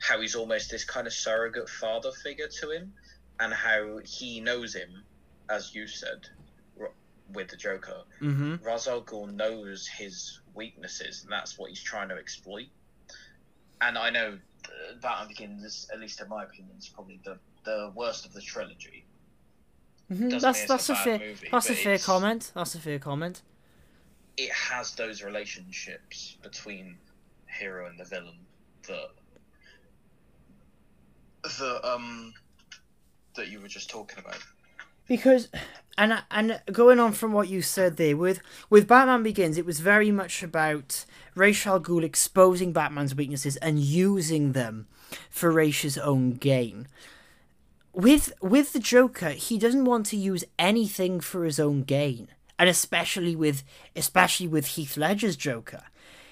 [0.00, 2.92] how he's almost this kind of surrogate father figure to him,
[3.40, 5.02] and how he knows him,
[5.50, 6.28] as you said,
[6.80, 6.90] r-
[7.32, 8.02] with the Joker.
[8.20, 8.54] Mm-hmm.
[8.64, 12.66] Ghul knows his weaknesses, and that's what he's trying to exploit.
[13.80, 14.68] And I know uh,
[15.02, 19.04] Batman Begins, at least in my opinion, is probably the, the worst of the trilogy.
[20.10, 20.38] Mm-hmm.
[20.38, 22.52] That's that's a a fair movie, that's a fair it's- comment.
[22.54, 23.42] That's a fair comment.
[24.36, 26.96] It has those relationships between
[27.46, 28.38] hero and the villain
[28.86, 29.10] that
[31.58, 32.34] the um
[33.36, 34.38] that you were just talking about.
[35.06, 35.48] because
[35.96, 39.80] and and going on from what you said there with with Batman Begins, it was
[39.80, 44.86] very much about Ra's al Ghul exposing Batman's weaknesses and using them
[45.30, 46.88] for Ra's own gain.
[47.92, 52.28] With with the Joker, he doesn't want to use anything for his own gain,
[52.58, 53.62] and especially with
[53.94, 55.84] especially with Heath Ledger's Joker,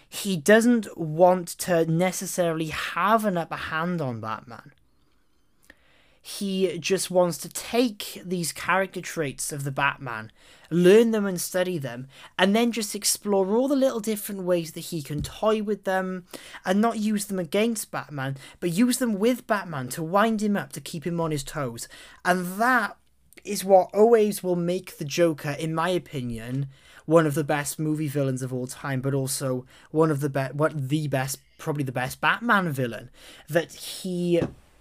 [0.08, 4.72] he doesn't want to necessarily have an upper hand on Batman
[6.26, 10.32] he just wants to take these character traits of the Batman,
[10.70, 12.08] learn them and study them,
[12.38, 16.24] and then just explore all the little different ways that he can toy with them
[16.64, 20.72] and not use them against Batman, but use them with Batman to wind him up,
[20.72, 21.88] to keep him on his toes.
[22.24, 22.96] And that
[23.44, 26.68] is what always will make the Joker, in my opinion,
[27.06, 30.54] one of the best movie villains of all time, but also one of the best,
[30.54, 33.10] what the best, probably the best Batman villain.
[33.48, 34.40] That he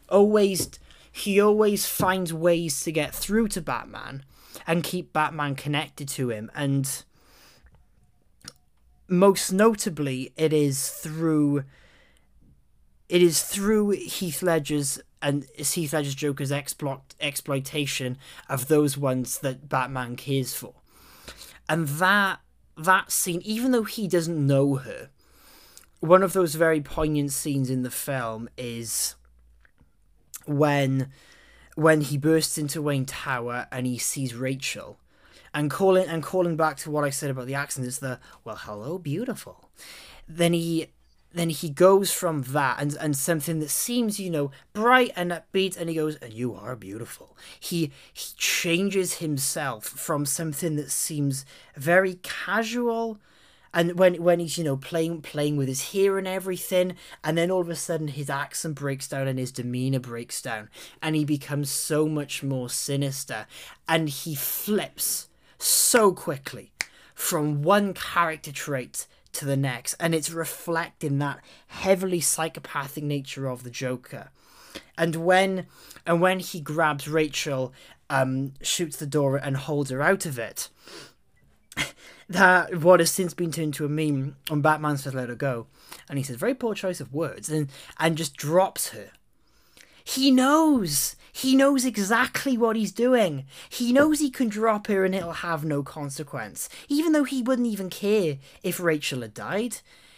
[0.09, 0.69] always
[1.11, 4.23] he always finds ways to get through to Batman
[4.65, 7.03] and keep Batman connected to him and
[9.07, 11.63] most notably it is through
[13.09, 18.17] it is through Heath Ledger's and Heath Ledger's Joker's exploit exploitation
[18.49, 20.73] of those ones that Batman cares for,
[21.69, 22.39] and that
[22.77, 25.09] that scene, even though he doesn't know her,
[25.99, 29.15] one of those very poignant scenes in the film is
[30.45, 31.11] when
[31.75, 34.99] when he bursts into Wayne Tower and he sees Rachel
[35.53, 38.57] and calling and calling back to what I said about the accent is the well
[38.57, 39.69] hello beautiful.
[40.27, 40.87] Then he
[41.33, 45.77] then he goes from that and, and something that seems you know bright and upbeat
[45.77, 47.37] and he goes and you are beautiful.
[47.59, 53.19] He he changes himself from something that seems very casual
[53.73, 57.49] and when when he's you know playing playing with his hair and everything and then
[57.49, 60.69] all of a sudden his accent breaks down and his demeanor breaks down
[61.01, 63.47] and he becomes so much more sinister
[63.87, 66.71] and he flips so quickly
[67.15, 73.63] from one character trait to the next and it's reflecting that heavily psychopathic nature of
[73.63, 74.29] the joker
[74.97, 75.65] and when
[76.05, 77.73] and when he grabs rachel
[78.09, 80.69] um shoots the door and holds her out of it
[82.29, 85.67] that what has since been turned into a meme on Batman says let her go.
[86.09, 87.69] And he says, very poor choice of words, and,
[87.99, 89.09] and just drops her.
[90.03, 91.15] He knows.
[91.35, 93.45] He knows exactly what he's doing.
[93.67, 96.69] He knows he can drop her and it'll have no consequence.
[96.87, 99.77] Even though he wouldn't even care if Rachel had died.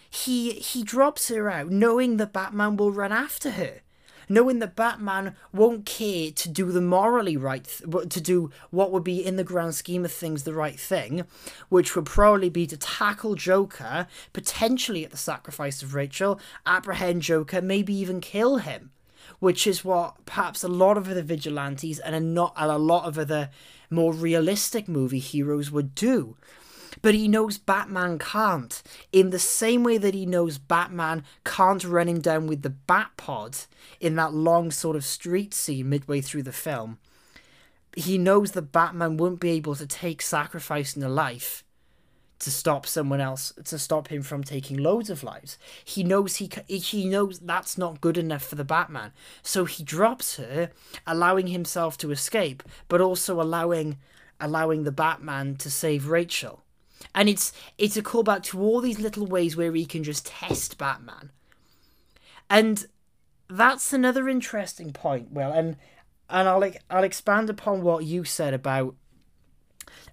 [0.09, 3.81] He he drops her out knowing that Batman will run after her
[4.29, 9.03] knowing that Batman won't care to do the morally right, th- to do what would
[9.03, 11.25] be in the grand scheme of things the right thing,
[11.69, 17.61] which would probably be to tackle Joker, potentially at the sacrifice of Rachel, apprehend Joker,
[17.61, 18.91] maybe even kill him.
[19.39, 23.05] Which is what perhaps a lot of other vigilantes and a, not, and a lot
[23.05, 23.49] of other
[23.89, 26.35] more realistic movie heroes would do
[27.01, 28.81] but he knows Batman can't.
[29.11, 33.67] In the same way that he knows Batman can't run him down with the Batpod
[33.99, 36.99] in that long sort of street scene midway through the film,
[37.95, 41.64] he knows that Batman won't be able to take sacrificing a life
[42.45, 45.57] to stop someone else to stop him from taking loads of lives.
[45.83, 49.11] He knows he he knows that's not good enough for the Batman.
[49.43, 50.71] So he drops her,
[51.05, 53.97] allowing himself to escape, but also allowing
[54.39, 56.63] allowing the Batman to save Rachel
[57.13, 60.77] and it's it's a callback to all these little ways where he can just test
[60.77, 61.31] Batman,
[62.49, 62.85] and
[63.49, 65.31] that's another interesting point.
[65.31, 65.77] Well, and
[66.29, 68.95] and I'll I'll expand upon what you said about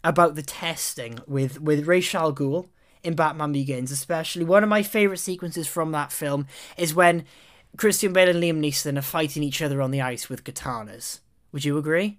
[0.02, 2.68] about the testing with with Ra's al Ghul
[3.02, 7.24] in Batman Begins, especially one of my favorite sequences from that film is when
[7.76, 11.20] Christian Bale and Liam Neeson are fighting each other on the ice with katanas.
[11.52, 12.18] Would you agree?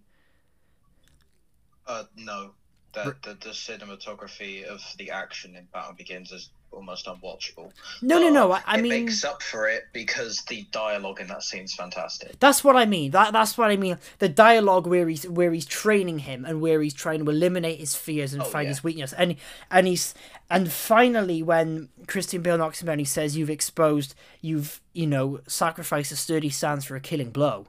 [1.87, 2.51] Uh, no
[2.93, 7.71] the, the, the cinematography of the action in Batman Begins is almost unwatchable.
[8.01, 8.51] No, no, no.
[8.51, 11.73] I, I it mean, makes up for it because the dialogue in that scene is
[11.75, 12.39] fantastic.
[12.39, 13.11] That's what I mean.
[13.11, 13.97] That that's what I mean.
[14.19, 17.95] The dialogue where he's where he's training him and where he's trying to eliminate his
[17.95, 18.69] fears and Oh, find yeah.
[18.69, 19.35] his weakness, and
[19.71, 20.13] and he's
[20.49, 25.39] and finally when Christian Bale knocks him down, he says, "You've exposed, you've you know
[25.47, 27.67] sacrificed a sturdy stance for a killing blow."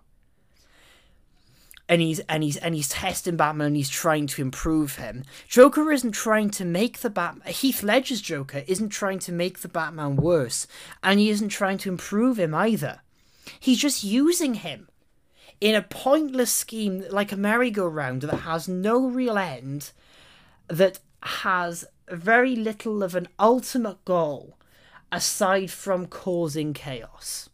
[1.89, 5.24] And he's and he's and he's testing Batman and he's trying to improve him.
[5.49, 9.68] Joker isn't trying to make the Bat Heath Ledger's Joker isn't trying to make the
[9.68, 10.66] Batman worse,
[11.03, 13.01] and he isn't trying to improve him either.
[13.61, 14.89] He's just using him
[15.61, 19.93] in a pointless scheme like a merry-go-round that has no real end,
[20.68, 24.59] that has very little of an ultimate goal
[25.12, 27.49] aside from causing chaos.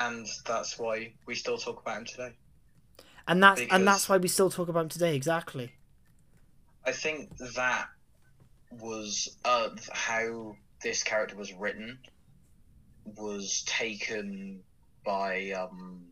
[0.00, 2.32] And that's why we still talk about him today.
[3.28, 5.72] And that's and that's why we still talk about him today, exactly.
[6.84, 7.86] I think that
[8.72, 11.98] was uh, how this character was written
[13.04, 14.60] was taken
[15.04, 16.06] by um,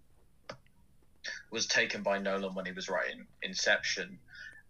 [1.50, 4.18] was taken by Nolan when he was writing Inception,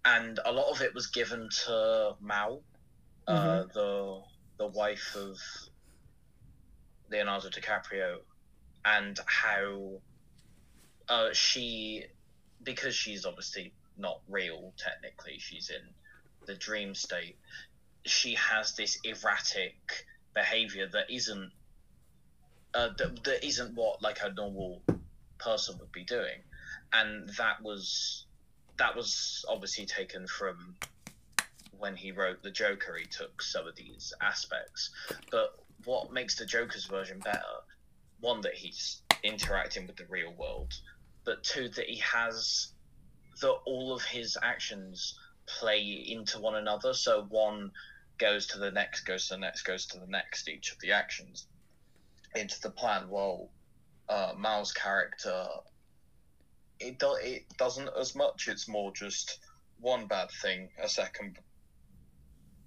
[0.05, 2.63] and a lot of it was given to Mal,
[3.27, 4.23] uh, the
[4.59, 5.37] the wife of
[7.11, 8.19] Leonardo DiCaprio,
[8.85, 10.01] and how
[11.09, 12.05] uh, she
[12.63, 15.83] because she's obviously not real technically she's in
[16.47, 17.37] the dream state
[18.05, 21.51] she has this erratic behavior that isn't
[22.75, 24.83] uh, that, that isn't what like a normal
[25.39, 26.41] person would be doing.
[26.93, 28.27] And that was
[28.77, 30.77] that was obviously taken from
[31.79, 34.91] when he wrote the joker he took some of these aspects.
[35.31, 37.41] But what makes the joker's version better
[38.21, 40.73] one that he's interacting with the real world
[41.29, 42.73] but two that he has
[43.43, 46.95] that all of his actions play into one another.
[46.95, 47.71] So one
[48.17, 50.93] goes to the next, goes to the next, goes to the next, each of the
[50.93, 51.47] actions
[52.35, 53.11] into the plan.
[53.11, 53.51] Well,
[54.09, 55.47] uh, Mal's character,
[56.81, 58.49] it, do, it doesn't as much.
[58.49, 59.39] It's more just
[59.81, 61.39] one bad thing, a second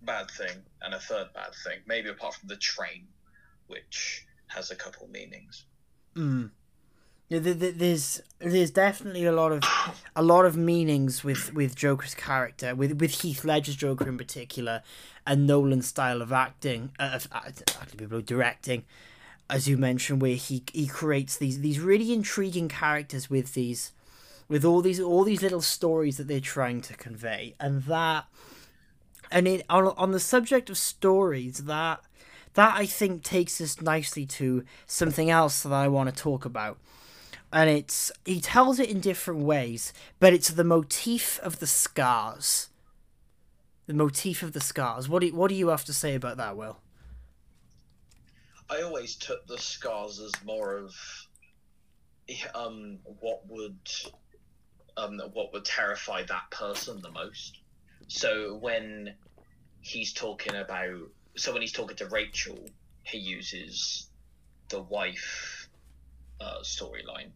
[0.03, 1.79] bad thing, and a third bad thing.
[1.87, 3.07] Maybe apart from the train,
[3.65, 4.23] which
[4.55, 5.65] has a couple meanings.
[6.15, 6.51] Mm.
[7.31, 9.63] Yeah, there's there's definitely a lot of
[10.17, 14.83] a lot of meanings with with Joker's character, with with Heath Ledger's Joker in particular,
[15.25, 18.83] and Nolan's style of acting, uh, actually people directing,
[19.49, 23.93] as you mentioned, where he he creates these these really intriguing characters with these,
[24.49, 28.25] with all these all these little stories that they're trying to convey, and that,
[29.31, 32.01] and it on on the subject of stories that
[32.53, 36.77] that I think takes us nicely to something else that I want to talk about.
[37.53, 42.69] And it's he tells it in different ways, but it's the motif of the scars.
[43.87, 45.09] The motif of the scars.
[45.09, 46.77] What do you, what do you have to say about that, Will?
[48.69, 50.95] I always took the scars as more of
[52.55, 53.79] um what would
[54.95, 57.59] um what would terrify that person the most.
[58.07, 59.13] So when
[59.81, 62.69] he's talking about so when he's talking to Rachel,
[63.03, 64.09] he uses
[64.69, 65.69] the wife
[66.39, 67.31] uh, storyline,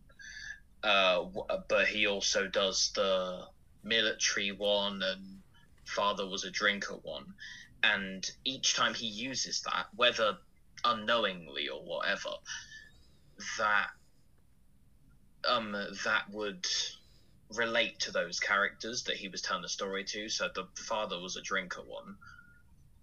[0.84, 1.26] uh,
[1.68, 3.46] but he also does the
[3.84, 5.42] military one and
[5.86, 7.34] father was a drinker one,
[7.84, 10.38] and each time he uses that, whether
[10.84, 12.32] unknowingly or whatever,
[13.58, 13.88] that
[15.48, 15.74] um
[16.04, 16.66] that would
[17.54, 20.30] relate to those characters that he was telling the story to.
[20.30, 22.16] So the father was a drinker one.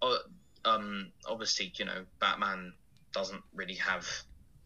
[0.01, 0.17] Uh,
[0.65, 2.73] um, obviously, you know, Batman
[3.13, 4.07] doesn't really have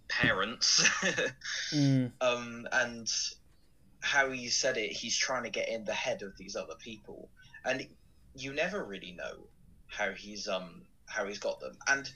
[0.07, 0.87] parents.
[1.71, 2.11] mm.
[2.21, 3.07] um, and
[4.01, 7.29] how he said it, he's trying to get in the head of these other people,
[7.65, 7.87] and
[8.35, 9.47] you never really know
[9.87, 11.77] how he's um how he's got them.
[11.87, 12.09] And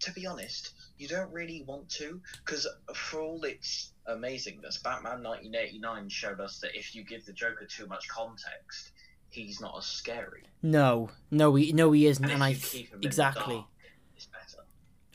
[0.00, 6.08] to be honest, you don't really want to, because for all its amazingness, Batman 1989
[6.08, 8.92] showed us that if you give the Joker too much context,
[9.30, 10.42] he's not as scary.
[10.62, 12.56] No, no, he no he isn't, and, and I
[13.02, 13.64] exactly.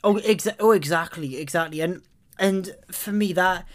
[0.04, 2.02] oh, exa- oh, exactly, exactly, and
[2.38, 3.66] and for me that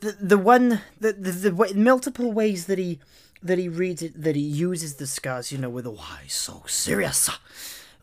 [0.00, 3.00] the the one the the, the way, multiple ways that he
[3.42, 6.20] that he reads it that he uses the scars, you know, with oh, a why
[6.28, 7.28] so serious,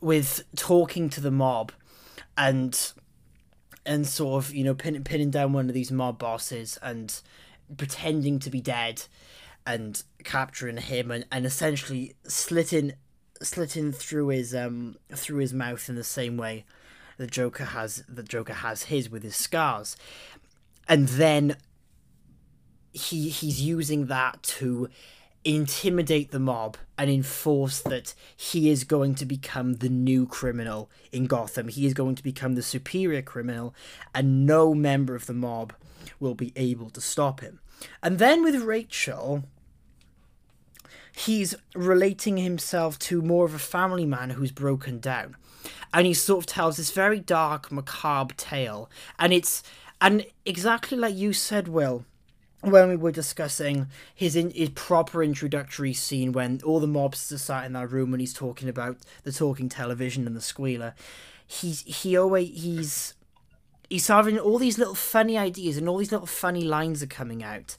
[0.01, 1.71] with talking to the mob,
[2.37, 2.93] and
[3.85, 7.21] and sort of you know pinning pinning down one of these mob bosses and
[7.77, 9.03] pretending to be dead
[9.65, 12.93] and capturing him and, and essentially slitting
[13.41, 16.65] slitting through his um through his mouth in the same way
[17.17, 19.95] the Joker has the Joker has his with his scars.
[20.87, 21.57] And then
[22.91, 24.89] he he's using that to
[25.45, 31.25] intimidate the mob and enforce that he is going to become the new criminal in
[31.25, 31.67] Gotham.
[31.67, 33.75] He is going to become the superior criminal,
[34.15, 35.73] and no member of the mob
[36.19, 37.59] will be able to stop him.
[38.01, 39.43] And then with Rachel,
[41.15, 45.35] he's relating himself to more of a family man who's broken down.
[45.93, 48.89] And he sort of tells this very dark, macabre tale.
[49.19, 49.63] And it's
[50.01, 52.03] and exactly like you said, Will,
[52.61, 57.37] when we were discussing his in, his proper introductory scene when all the mobsters are
[57.37, 60.95] sat in that room and he's talking about the talking television and the squealer,
[61.45, 63.13] he's he always he's
[63.89, 67.43] he's having all these little funny ideas and all these little funny lines are coming
[67.43, 67.77] out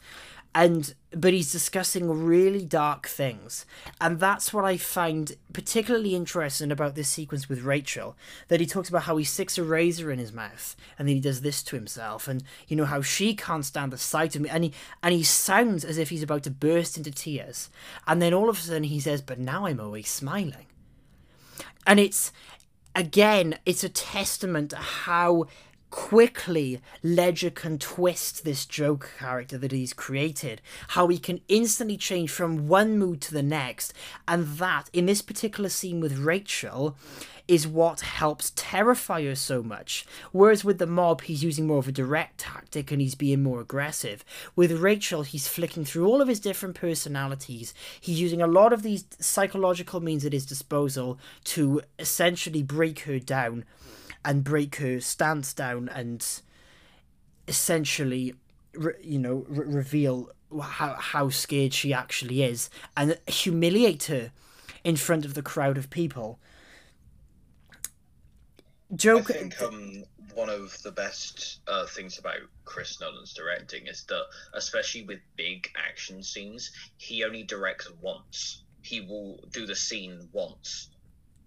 [0.54, 3.66] and but he's discussing really dark things.
[4.00, 8.16] And that's what i find particularly interesting about this sequence with rachel
[8.48, 11.20] that he talks about how he sticks a razor in his mouth and then he
[11.20, 14.48] does this to himself and you know how she can't stand the sight of me
[14.48, 17.70] and he and he sounds as if he's about to burst into tears.
[18.06, 20.66] And then all of a sudden he says but now i'm always smiling.
[21.86, 22.32] And it's
[22.94, 25.46] again it's a testament to how
[25.94, 32.32] quickly Ledger can twist this joke character that he's created, how he can instantly change
[32.32, 33.94] from one mood to the next,
[34.26, 36.96] and that, in this particular scene with Rachel,
[37.46, 40.04] is what helps terrify her so much.
[40.32, 43.60] Whereas with the mob, he's using more of a direct tactic and he's being more
[43.60, 44.24] aggressive.
[44.56, 47.72] With Rachel, he's flicking through all of his different personalities.
[48.00, 53.20] He's using a lot of these psychological means at his disposal to essentially break her
[53.20, 53.64] down
[54.24, 56.40] and break her stance down and
[57.46, 58.34] essentially,
[58.74, 64.30] re- you know, re- reveal how how scared she actually is and humiliate her
[64.84, 66.38] in front of the crowd of people.
[68.94, 69.30] Joke.
[69.30, 70.04] I think um,
[70.34, 75.68] one of the best uh, things about Chris Nolan's directing is that, especially with big
[75.76, 78.62] action scenes, he only directs once.
[78.82, 80.90] He will do the scene once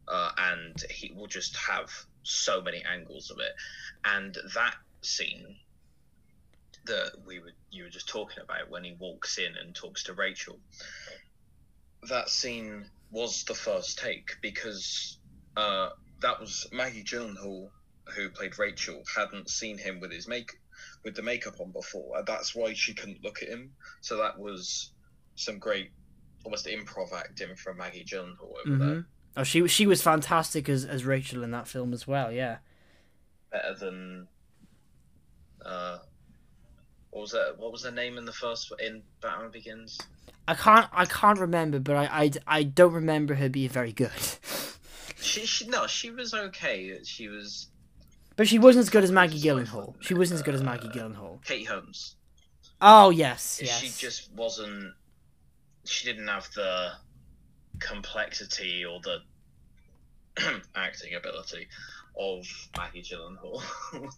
[0.07, 1.91] uh, and he will just have
[2.27, 3.53] so many angles of it.
[4.05, 5.55] And that scene
[6.85, 10.13] that we were you were just talking about when he walks in and talks to
[10.13, 10.59] Rachel,
[12.09, 15.17] that scene was the first take because
[15.55, 15.89] uh,
[16.21, 17.69] that was Maggie Gyllenhaal
[18.15, 20.51] who played Rachel hadn't seen him with his make
[21.03, 22.17] with the makeup on before.
[22.17, 23.71] And that's why she couldn't look at him.
[24.01, 24.91] So that was
[25.35, 25.91] some great,
[26.43, 28.79] almost improv acting from Maggie Gyllenhaal over mm-hmm.
[28.79, 29.05] there.
[29.37, 32.31] Oh, she she was fantastic as as Rachel in that film as well.
[32.31, 32.57] Yeah,
[33.51, 34.27] better than.
[35.63, 35.99] Uh,
[37.11, 37.53] what was that?
[37.57, 39.99] What was her name in the first in Batman Begins?
[40.47, 44.09] I can't I can't remember, but I I, I don't remember her being very good.
[45.21, 46.97] she, she no, she was okay.
[47.03, 47.67] She was.
[48.37, 49.95] But she wasn't as good as Maggie Gyllenhaal.
[49.99, 51.43] She wasn't as good as Maggie Gyllenhaal.
[51.45, 52.15] Kate Holmes.
[52.81, 53.79] Oh yes, yes.
[53.79, 54.93] She just wasn't.
[55.85, 56.91] She didn't have the
[57.79, 59.19] complexity or the
[60.75, 61.67] acting ability
[62.19, 62.45] of
[62.77, 63.61] Maggie Gyllenhaal.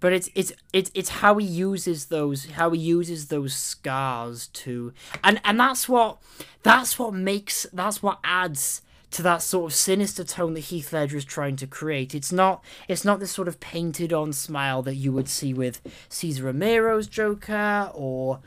[0.00, 4.92] but it's it's it's it's how he uses those how he uses those scars to
[5.22, 6.18] and and that's what
[6.62, 8.82] that's what makes that's what adds
[9.14, 12.16] to that sort of sinister tone that Heath Ledger is trying to create.
[12.16, 15.80] It's not it's not this sort of painted on smile that you would see with
[16.08, 18.40] Cesar Romero's Joker or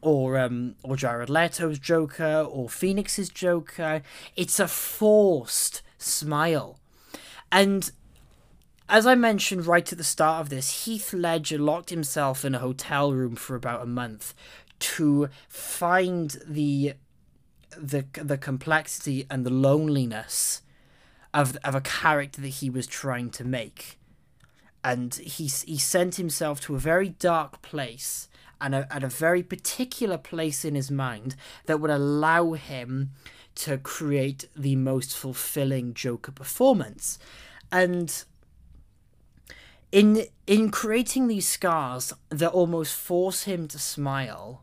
[0.00, 4.02] or um or Jared Leto's Joker or Phoenix's Joker.
[4.36, 6.78] It's a forced smile.
[7.50, 7.90] And
[8.88, 12.58] as I mentioned right at the start of this, Heath Ledger locked himself in a
[12.60, 14.34] hotel room for about a month
[14.80, 16.94] to find the
[17.76, 20.62] the the complexity and the loneliness
[21.34, 23.98] of of a character that he was trying to make.
[24.82, 28.28] And he he sent himself to a very dark place
[28.60, 31.36] and a, at a very particular place in his mind
[31.66, 33.10] that would allow him
[33.54, 37.18] to create the most fulfilling Joker performance.
[37.72, 38.24] And
[39.90, 44.62] in in creating these scars that almost force him to smile,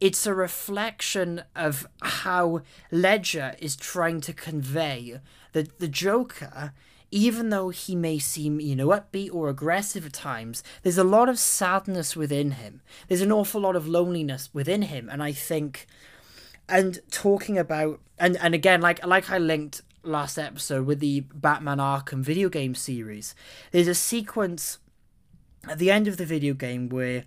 [0.00, 5.20] it's a reflection of how Ledger is trying to convey
[5.52, 6.72] that the Joker
[7.12, 11.28] even though he may seem, you know, upbeat or aggressive at times, there's a lot
[11.28, 12.80] of sadness within him.
[13.06, 15.08] There's an awful lot of loneliness within him.
[15.12, 15.86] And I think
[16.68, 21.78] and talking about and, and again like like I linked last episode with the Batman
[21.78, 23.34] Arkham video game series,
[23.70, 24.78] there's a sequence
[25.68, 27.24] at the end of the video game where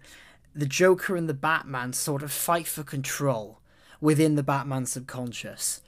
[0.53, 3.59] the Joker and the Batman sort of fight for control
[4.01, 5.81] within the Batman subconscious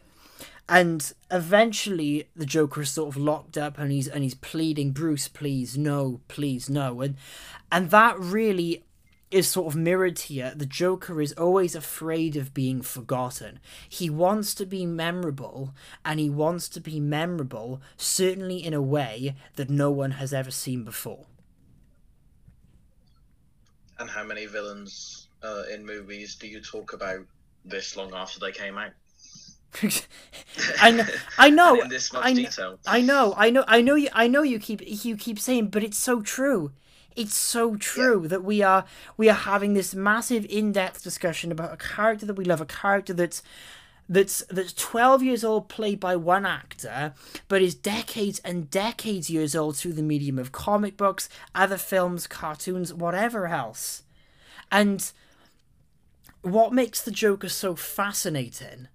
[0.70, 5.28] and eventually the joker is sort of locked up and he's and he's pleading bruce
[5.28, 7.02] please no please no.
[7.02, 7.16] And
[7.72, 8.84] and that really
[9.30, 10.54] is sort of mirrored here.
[10.56, 13.60] The joker is always afraid of being forgotten.
[13.90, 15.74] He wants to be memorable
[16.06, 20.52] and he wants to be memorable certainly in a way that no one has ever
[20.52, 21.26] seen before.
[24.00, 27.26] And how many villains uh, in movies do you talk about
[27.66, 28.92] this long after they came out
[30.82, 31.06] I know,
[31.38, 32.80] I know, in this much I, detail.
[32.86, 35.84] I know, I know, I know you, I know you keep you keep saying, but
[35.84, 36.72] it's so true.
[37.16, 38.28] It's so true yeah.
[38.30, 38.86] that we are
[39.18, 43.14] we are having this massive in-depth discussion about a character that we love, a character
[43.14, 43.44] that's
[44.10, 47.14] that's that's 12 years old played by one actor
[47.48, 52.26] but is decades and decades years old through the medium of comic books other films
[52.26, 54.04] cartoons whatever else
[54.72, 55.12] and
[56.42, 58.88] what makes the joker so fascinating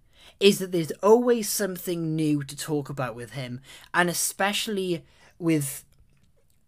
[0.42, 3.60] is that there's always something new to talk about with him,
[3.94, 5.04] and especially
[5.38, 5.84] with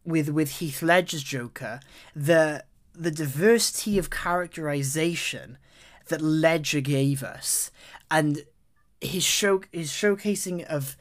[0.05, 1.81] with with Heath Ledger's Joker,
[2.15, 2.65] the
[2.95, 5.59] the diversity of characterization
[6.07, 7.73] that Ledger gave us,
[8.13, 8.45] and
[9.01, 10.97] his show his showcasing of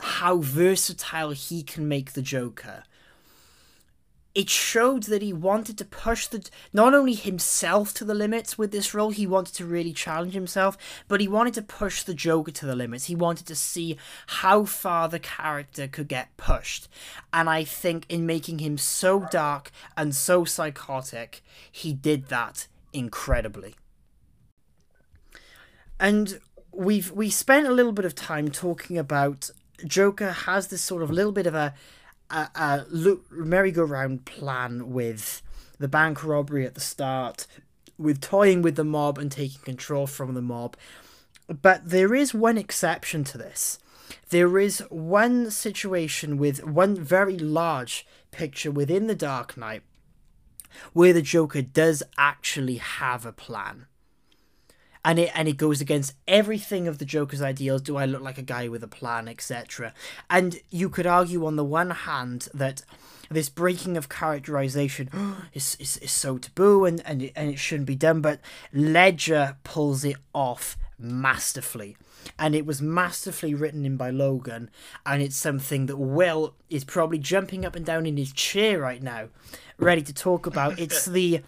[0.00, 2.82] how versatile he can make the Joker
[4.38, 8.70] it showed that he wanted to push the not only himself to the limits with
[8.70, 10.78] this role he wanted to really challenge himself
[11.08, 13.06] but he wanted to push the joker to the limits.
[13.06, 16.86] He wanted to see how far the character could get pushed.
[17.32, 23.74] And i think in making him so dark and so psychotic he did that incredibly.
[25.98, 26.38] And
[26.70, 29.50] we've we spent a little bit of time talking about
[29.84, 31.74] joker has this sort of little bit of a
[32.30, 32.84] a, a
[33.30, 35.42] merry-go-round plan with
[35.78, 37.46] the bank robbery at the start,
[37.96, 40.76] with toying with the mob and taking control from the mob.
[41.48, 43.78] But there is one exception to this.
[44.30, 49.82] There is one situation with one very large picture within the Dark Knight
[50.92, 53.86] where the Joker does actually have a plan.
[55.08, 57.80] And it and it goes against everything of the Joker's ideals.
[57.80, 59.94] Do I look like a guy with a plan, etc.
[60.28, 62.82] And you could argue on the one hand that
[63.30, 65.08] this breaking of characterization
[65.54, 68.40] is, is, is so taboo and, and, it, and it shouldn't be done, but
[68.72, 71.96] Ledger pulls it off masterfully.
[72.38, 74.70] And it was masterfully written in by Nolan,
[75.06, 79.02] and it's something that Will is probably jumping up and down in his chair right
[79.02, 79.28] now,
[79.78, 80.78] ready to talk about.
[80.78, 81.42] It's the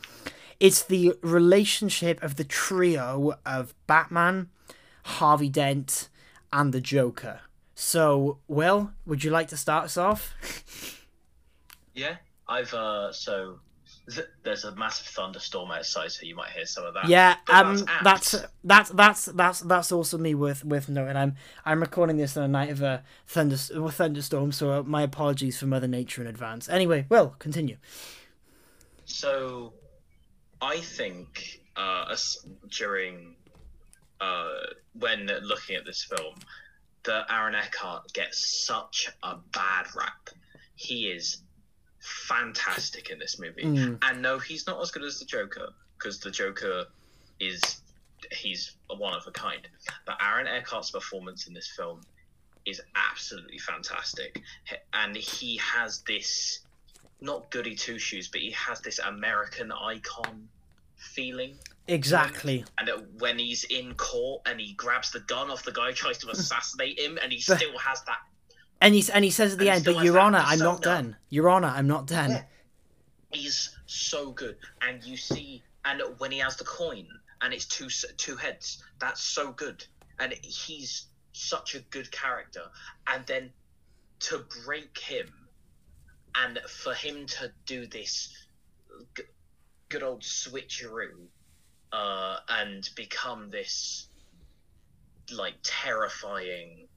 [0.60, 4.48] it's the relationship of the trio of Batman,
[5.04, 6.08] Harvey Dent,
[6.52, 7.40] and the Joker.
[7.74, 10.34] So, Will, would you like to start us off?
[11.94, 13.60] Yeah, I've uh so
[14.10, 17.08] th- there's a massive thunderstorm outside, so you might hear some of that.
[17.08, 18.46] Yeah, But um, that's apt.
[18.64, 21.16] that's that's that's that's also me with with noting.
[21.16, 25.58] I'm I'm recording this on a night of a thunder thunderstorm, so uh, my apologies
[25.58, 26.68] for Mother Nature in advance.
[26.68, 27.76] Anyway, Will continue.
[29.04, 29.72] So,
[30.62, 32.14] I think uh,
[32.68, 33.34] during
[34.20, 34.48] uh,
[34.98, 36.34] when looking at this film,
[37.04, 40.28] that Aaron Eckhart gets such a bad rap.
[40.74, 41.42] He is
[42.00, 43.98] fantastic in this movie, Mm.
[44.02, 46.84] and no, he's not as good as the Joker because the Joker
[47.38, 47.60] is
[48.32, 49.66] he's a one of a kind.
[50.06, 52.02] But Aaron Eckhart's performance in this film
[52.66, 54.40] is absolutely fantastic,
[54.92, 56.60] and he has this
[57.20, 60.48] not goody two shoes, but he has this American icon
[60.96, 61.56] feeling.
[61.88, 62.64] Exactly.
[62.78, 66.30] And when he's in court and he grabs the gun off the guy, tries to
[66.30, 68.18] assassinate him, and he still has that.
[68.80, 71.16] And he's and he says at the end, "But Your Honor, I'm not done.
[71.28, 72.42] Your Honor, I'm not done." Yeah.
[73.32, 77.06] He's so good, and you see, and when he has the coin,
[77.42, 79.84] and it's two two heads, that's so good,
[80.18, 82.62] and he's such a good character,
[83.06, 83.50] and then
[84.20, 85.28] to break him,
[86.34, 88.32] and for him to do this
[89.16, 89.24] g-
[89.88, 91.26] good old switcheroo,
[91.92, 94.08] uh, and become this
[95.32, 96.88] like terrifying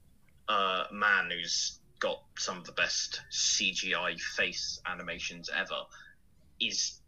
[0.48, 5.82] uh, man who's got some of the best CGI face animations ever
[6.60, 7.00] is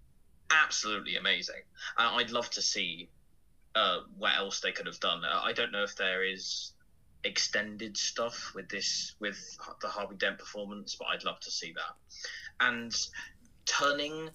[0.50, 1.62] absolutely amazing.
[1.98, 3.08] And I'd love to see
[3.74, 5.22] uh, what else they could have done.
[5.24, 6.72] Uh, I don't know if there is
[7.26, 9.38] extended stuff with this with
[9.82, 12.66] the Harvey Dent performance, but I'd love to see that.
[12.66, 12.94] And
[13.66, 14.30] turning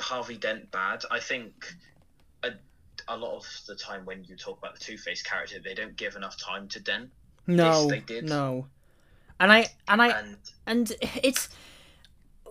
[0.00, 1.52] Harvey Dent bad, I think
[2.42, 2.50] a,
[3.08, 5.96] a lot of the time when you talk about the Two Face character, they don't
[5.96, 7.10] give enough time to Dent,
[7.46, 8.24] No, they did.
[8.24, 8.66] no.
[9.40, 10.36] And I and I and
[10.66, 11.48] and it's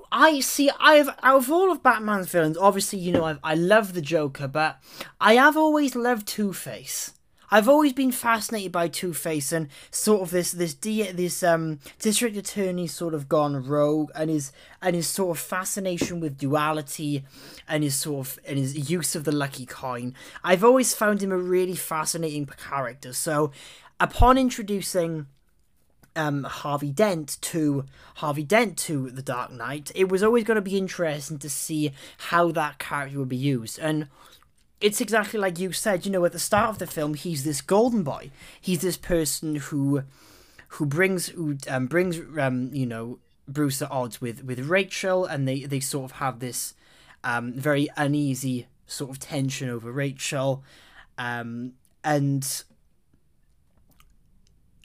[0.09, 3.93] I see I've out of all of Batman's villains, obviously you know I I love
[3.93, 4.79] the Joker, but
[5.19, 7.11] I have always loved Two Face.
[7.49, 12.35] I've always been fascinated by Two Face and sort of this this this um district
[12.35, 17.23] attorney sort of gone rogue and his and his sort of fascination with duality
[17.67, 20.13] and his sort of and his use of the lucky coin.
[20.43, 23.13] I've always found him a really fascinating character.
[23.13, 23.51] So
[23.99, 25.27] upon introducing
[26.17, 27.85] um, Harvey Dent to
[28.15, 31.91] Harvey Dent to the Dark Knight, it was always going to be interesting to see
[32.17, 33.79] how that character would be used.
[33.79, 34.07] And
[34.79, 37.61] it's exactly like you said, you know, at the start of the film, he's this
[37.61, 38.31] golden boy.
[38.59, 40.03] He's this person who
[40.69, 45.47] who brings who um, brings um, you know Bruce at odds with with Rachel, and
[45.47, 46.73] they they sort of have this
[47.23, 50.63] um, very uneasy sort of tension over Rachel,
[51.17, 51.73] um,
[52.03, 52.63] and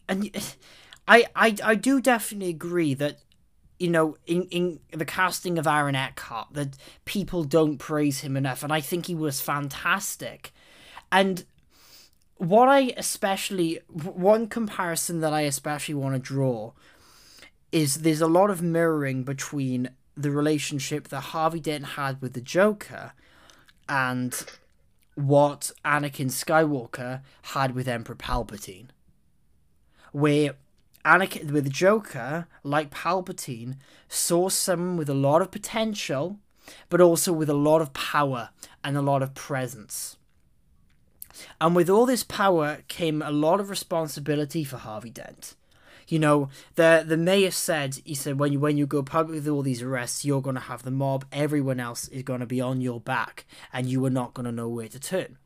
[0.09, 0.31] and
[1.09, 3.19] I, I I do definitely agree that
[3.83, 8.63] you know in in the casting of Aaron Eckhart that people don't praise him enough,
[8.63, 10.53] and I think he was fantastic,
[11.11, 11.45] and
[12.37, 16.73] what I especially one comparison that I especially want to draw
[17.73, 22.41] is there's a lot of mirroring between the relationship that Harvey Dent had with the
[22.41, 23.13] Joker
[23.89, 24.45] and
[25.15, 28.89] what Anakin Skywalker had with Emperor Palpatine.
[30.13, 30.55] Where
[31.05, 33.77] Anakin with Joker, like Palpatine,
[34.09, 36.39] saw someone with a lot of potential,
[36.89, 38.51] but also with a lot of power
[38.85, 40.17] and a lot of presence.
[41.61, 45.55] And with all this power came a lot of responsibility for Harvey Dent.
[46.09, 49.49] You know, the the mayor said he said when you when you go public with
[49.49, 51.25] all these arrests, you're gonna have the mob.
[51.33, 54.89] Everyone else is gonna be on your back, and you are not gonna know where
[54.89, 55.39] to turn.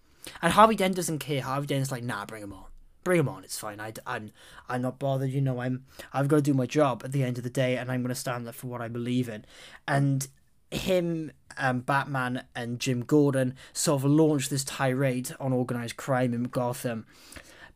[0.43, 1.43] And Harvey Dent doesn't care.
[1.43, 2.65] Harvey Dent's like, nah, bring him on,
[3.07, 3.45] bring him on.
[3.45, 3.79] It's fine.
[3.79, 4.33] I, I'm
[4.69, 5.31] I'm not bothered.
[5.31, 7.77] You know, I'm I've got to do my job at the end of the day,
[7.77, 9.45] and I'm gonna stand up for what I believe in.
[9.87, 10.27] And
[10.73, 16.45] him, and Batman, and Jim Gordon sort of launched this tirade on organized crime in
[16.45, 17.07] Gotham.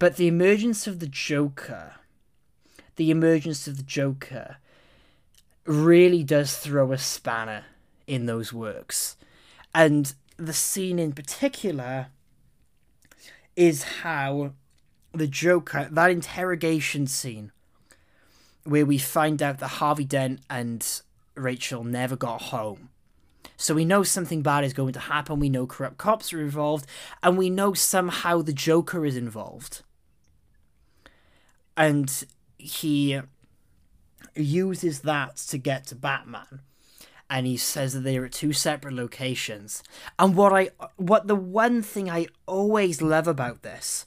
[0.00, 1.94] But the emergence of the Joker,
[2.96, 4.56] the emergence of the Joker,
[5.64, 7.66] really does throw a spanner
[8.08, 9.16] in those works.
[9.72, 12.08] And the scene in particular
[13.54, 14.54] is how
[15.12, 17.52] the Joker, that interrogation scene
[18.64, 20.86] where we find out that Harvey Dent and
[21.34, 22.90] Rachel never got home.
[23.56, 25.40] So we know something bad is going to happen.
[25.40, 26.86] We know corrupt cops are involved,
[27.22, 29.82] and we know somehow the Joker is involved.
[31.76, 32.24] And
[32.58, 33.20] he
[34.34, 36.60] uses that to get to Batman.
[37.28, 39.82] And he says that they're at two separate locations.
[40.18, 44.04] And what I what the one thing I always love about this,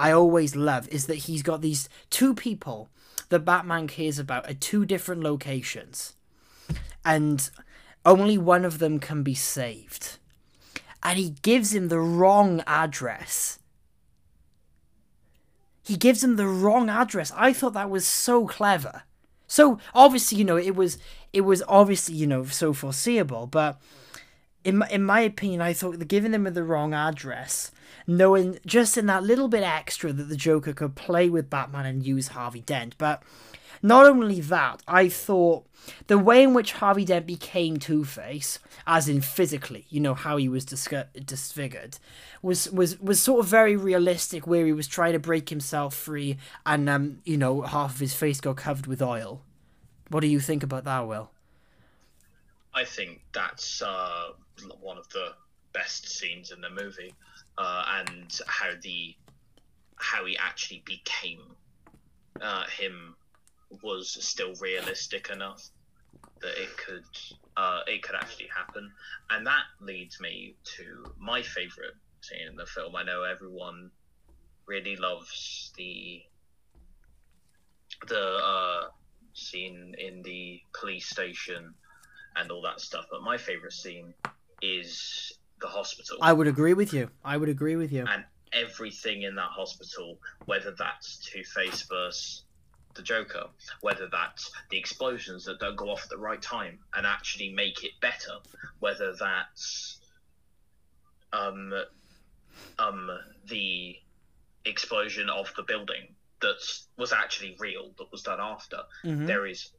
[0.00, 2.88] I always love, is that he's got these two people
[3.28, 6.14] that Batman cares about at two different locations.
[7.04, 7.50] And
[8.06, 10.16] only one of them can be saved.
[11.02, 13.58] And he gives him the wrong address.
[15.82, 17.30] He gives him the wrong address.
[17.36, 19.02] I thought that was so clever.
[19.46, 20.96] So obviously, you know, it was
[21.32, 23.80] it was obviously, you know, so foreseeable, but
[24.64, 27.70] in my, in my opinion, I thought giving them the wrong address,
[28.06, 32.06] knowing just in that little bit extra that the Joker could play with Batman and
[32.06, 33.22] use Harvey Dent, but
[33.82, 35.66] not only that, I thought
[36.06, 40.36] the way in which Harvey Dent became Two Face, as in physically, you know how
[40.36, 41.98] he was disfigured,
[42.42, 44.46] was was was sort of very realistic.
[44.46, 46.36] Where he was trying to break himself free,
[46.66, 49.42] and um, you know, half of his face got covered with oil.
[50.08, 51.30] What do you think about that, Will?
[52.74, 54.30] I think that's uh,
[54.80, 55.32] one of the
[55.72, 57.14] best scenes in the movie,
[57.58, 59.14] uh, and how the
[59.96, 61.42] how he actually became
[62.40, 63.14] uh, him
[63.82, 65.68] was still realistic enough
[66.40, 67.04] that it could
[67.56, 68.90] uh, it could actually happen,
[69.30, 72.96] and that leads me to my favorite scene in the film.
[72.96, 73.90] I know everyone
[74.66, 76.22] really loves the
[78.08, 78.84] the uh,
[79.34, 81.74] scene in the police station
[82.36, 84.14] and all that stuff, but my favorite scene
[84.62, 86.18] is the hospital.
[86.20, 87.10] I would agree with you.
[87.24, 88.04] I would agree with you.
[88.08, 92.44] And everything in that hospital, whether that's Two Face versus
[92.94, 93.46] the Joker,
[93.80, 97.84] whether that's the explosions that don't go off at the right time and actually make
[97.84, 98.38] it better,
[98.80, 100.00] whether that's
[101.32, 101.72] um,
[102.78, 103.10] um,
[103.48, 103.96] the
[104.64, 106.56] explosion of the building that
[106.96, 108.78] was actually real that was done after.
[109.04, 109.26] Mm-hmm.
[109.26, 109.70] There is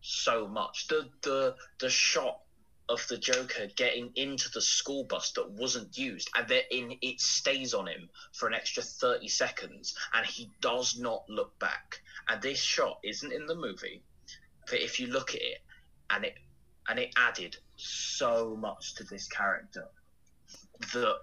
[0.00, 0.88] so much.
[0.88, 2.40] The the the shot
[2.88, 7.20] of the Joker getting into the school bus that wasn't used, and then in it
[7.20, 12.00] stays on him for an extra thirty seconds, and he does not look back.
[12.28, 14.02] And this shot isn't in the movie,
[14.70, 15.62] but if you look at it,
[16.10, 16.34] and it
[16.88, 19.86] and it added so much to this character
[20.94, 21.16] that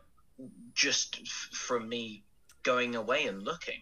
[0.74, 2.24] just from me
[2.64, 3.82] going away and looking,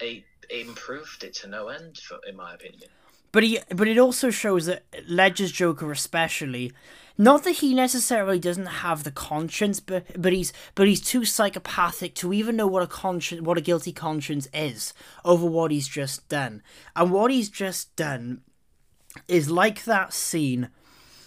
[0.00, 2.90] it, it improved it to no end, for, in my opinion.
[3.36, 6.72] But he, but it also shows that Ledger's Joker, especially,
[7.18, 12.14] not that he necessarily doesn't have the conscience, but but he's but he's too psychopathic
[12.14, 16.26] to even know what a conscience, what a guilty conscience is over what he's just
[16.30, 16.62] done.
[16.96, 18.40] And what he's just done
[19.28, 20.70] is like that scene,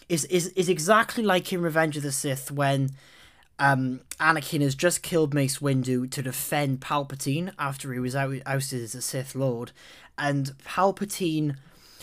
[0.09, 2.89] is is is exactly like in Revenge of the Sith when.
[3.61, 8.95] Um, Anakin has just killed Mace Windu to defend Palpatine after he was ousted as
[8.95, 9.73] a Sith Lord,
[10.17, 11.57] and Palpatine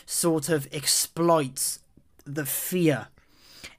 [0.06, 1.80] sort of exploits
[2.24, 3.08] the fear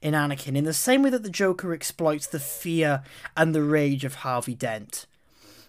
[0.00, 3.02] in Anakin in the same way that the Joker exploits the fear
[3.36, 5.06] and the rage of Harvey Dent.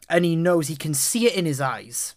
[0.09, 2.15] And he knows he can see it in his eyes.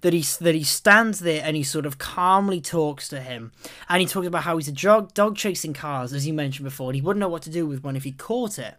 [0.00, 3.52] That he that he stands there and he sort of calmly talks to him,
[3.90, 6.88] and he talks about how he's a dog dog chasing cars, as you mentioned before,
[6.88, 8.76] and he wouldn't know what to do with one if he caught it.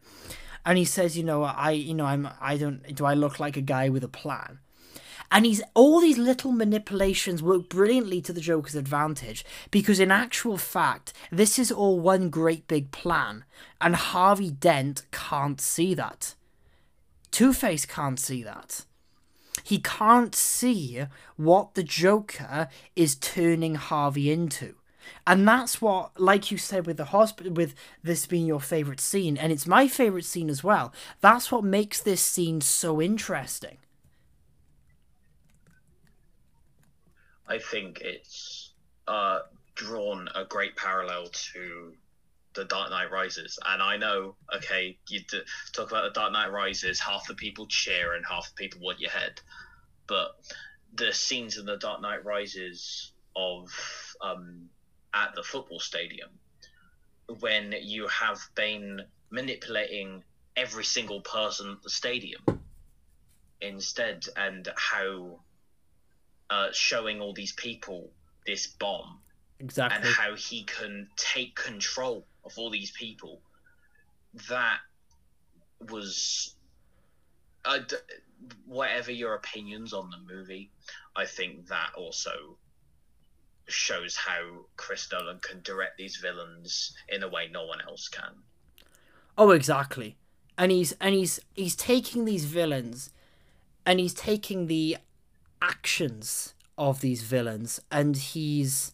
[0.65, 3.57] And he says, you know, I you know I'm I don't do I look like
[3.57, 4.57] a guy with a plan?
[5.31, 10.57] And he's all these little manipulations work brilliantly to the Joker's advantage because in actual
[10.57, 13.43] fact, this is all one great big plan,
[13.81, 16.35] and Harvey Dent can't see that.
[17.31, 18.85] Two Face can't see that.
[19.63, 21.03] He can't see
[21.35, 24.75] what the Joker is turning Harvey into.
[25.25, 29.37] And that's what, like you said, with the hospital, with this being your favorite scene,
[29.37, 30.93] and it's my favorite scene as well.
[31.21, 33.77] That's what makes this scene so interesting.
[37.47, 38.73] I think it's
[39.07, 39.39] uh,
[39.75, 41.93] drawn a great parallel to
[42.55, 43.57] the Dark Knight Rises.
[43.65, 45.21] And I know, okay, you
[45.71, 48.99] talk about the Dark Knight Rises, half the people cheer and half the people want
[48.99, 49.39] your head.
[50.07, 50.35] But
[50.93, 53.69] the scenes in the Dark Knight Rises of
[54.19, 54.69] um,
[55.13, 56.29] at the football stadium,
[57.39, 60.23] when you have Bane manipulating
[60.55, 62.41] every single person at the stadium
[63.61, 65.39] instead, and how
[66.49, 68.09] uh, showing all these people
[68.45, 69.19] this bomb
[69.59, 73.41] exactly and how he can take control of all these people
[74.49, 74.77] that
[75.89, 76.55] was
[77.65, 77.79] uh,
[78.65, 80.71] whatever your opinions on the movie,
[81.15, 82.57] I think that also
[83.67, 88.33] shows how Chris Nolan can direct these villains in a way no one else can.
[89.37, 90.15] Oh, exactly.
[90.57, 93.11] And he's and he's he's taking these villains
[93.85, 94.97] and he's taking the
[95.61, 98.91] actions of these villains and he's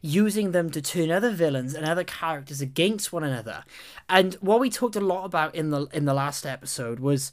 [0.00, 3.64] using them to turn other villains and other characters against one another.
[4.08, 7.32] And what we talked a lot about in the in the last episode was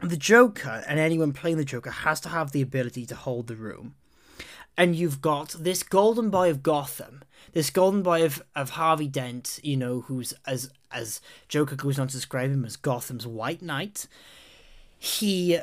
[0.00, 3.56] the Joker and anyone playing the Joker has to have the ability to hold the
[3.56, 3.94] room.
[4.76, 7.22] And you've got this golden boy of Gotham,
[7.52, 12.08] this golden boy of, of Harvey Dent, you know, who's as as Joker goes on
[12.08, 14.06] to describe him as Gotham's White Knight.
[14.98, 15.58] He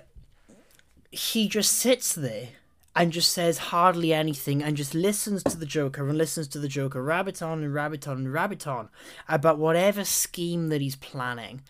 [1.12, 2.50] he just sits there
[2.96, 6.68] and just says hardly anything and just listens to the Joker and listens to the
[6.68, 8.90] Joker rabbit on and rabbit on and rabbit on
[9.28, 11.62] about whatever scheme that he's planning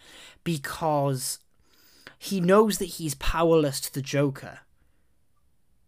[0.44, 1.40] because
[2.18, 4.60] he knows that he's powerless to the Joker.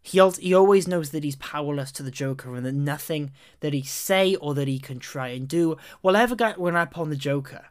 [0.03, 3.73] He, al- he always knows that he's powerless to the Joker and that nothing that
[3.73, 7.09] he say or that he can try and do will ever get run up on
[7.09, 7.65] the Joker.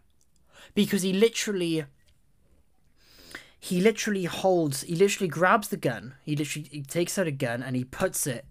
[0.75, 1.85] Because he literally
[3.61, 7.63] he literally holds he literally grabs the gun he literally he takes out a gun
[7.63, 8.45] and he puts it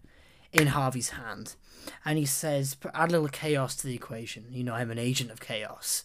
[0.51, 1.55] in harvey's hand.
[2.05, 4.45] And he says add a little chaos to the equation.
[4.51, 6.03] You know i'm an agent of chaos.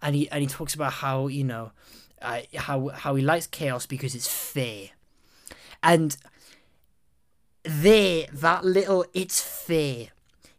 [0.00, 1.72] And he and he talks about how you know
[2.20, 4.90] uh, how how he likes chaos because it's fair.
[5.82, 6.16] And
[7.64, 10.08] there that little it's fair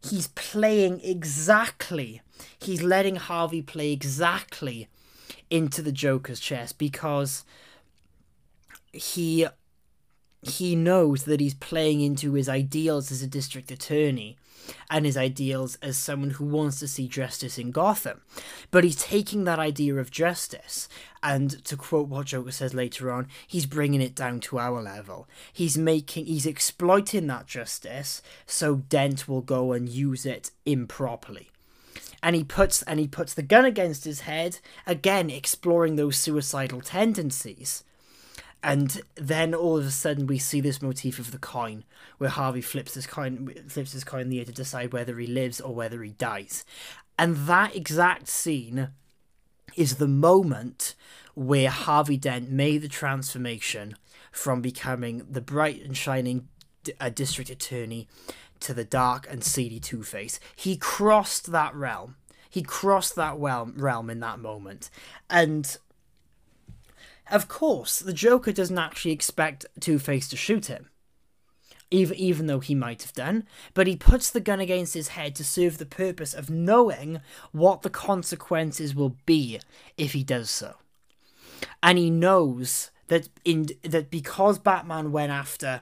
[0.09, 2.21] he's playing exactly
[2.61, 4.87] he's letting harvey play exactly
[5.49, 7.43] into the joker's chest because
[8.93, 9.47] he
[10.43, 14.37] he knows that he's playing into his ideals as a district attorney
[14.89, 18.21] and his ideals as someone who wants to see justice in Gotham.
[18.71, 20.87] But he's taking that idea of justice,
[21.21, 25.27] and to quote what Joker says later on, he's bringing it down to our level.
[25.51, 31.49] He's making, he's exploiting that justice so Dent will go and use it improperly.
[32.21, 36.79] And he puts and he puts the gun against his head, again exploring those suicidal
[36.79, 37.83] tendencies
[38.63, 41.83] and then all of a sudden we see this motif of the coin
[42.17, 45.27] where harvey flips his coin flips his coin in the air to decide whether he
[45.27, 46.63] lives or whether he dies.
[47.19, 48.89] And that exact scene
[49.75, 50.95] is the moment
[51.35, 53.95] where harvey dent made the transformation
[54.31, 56.47] from becoming the bright and shining
[56.99, 58.07] uh, district attorney
[58.59, 60.39] to the dark and seedy two-face.
[60.55, 62.15] He crossed that realm.
[62.49, 64.89] He crossed that realm realm in that moment.
[65.29, 65.77] And
[67.31, 70.89] of course, the Joker doesn't actually expect Two Face to shoot him,
[71.89, 75.35] even, even though he might have done, but he puts the gun against his head
[75.35, 77.21] to serve the purpose of knowing
[77.51, 79.59] what the consequences will be
[79.97, 80.75] if he does so.
[81.81, 85.81] And he knows that in that because Batman went after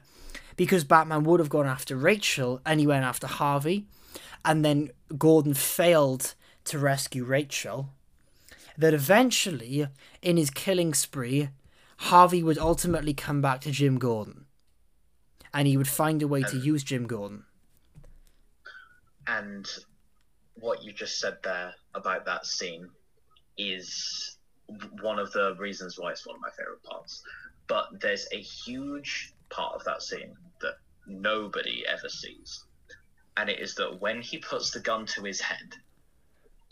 [0.56, 3.86] because Batman would have gone after Rachel and he went after Harvey
[4.44, 6.34] and then Gordon failed
[6.64, 7.90] to rescue Rachel
[8.76, 9.86] that eventually,
[10.20, 11.50] in his killing spree,
[11.98, 14.46] Harvey would ultimately come back to Jim Gordon.
[15.54, 17.44] And he would find a way to use Jim Gordon.
[19.26, 19.68] And
[20.54, 22.88] what you just said there about that scene
[23.58, 24.38] is
[25.00, 27.22] one of the reasons why it's one of my favorite parts.
[27.68, 30.74] But there's a huge part of that scene that
[31.06, 32.64] nobody ever sees.
[33.36, 35.74] And it is that when he puts the gun to his head,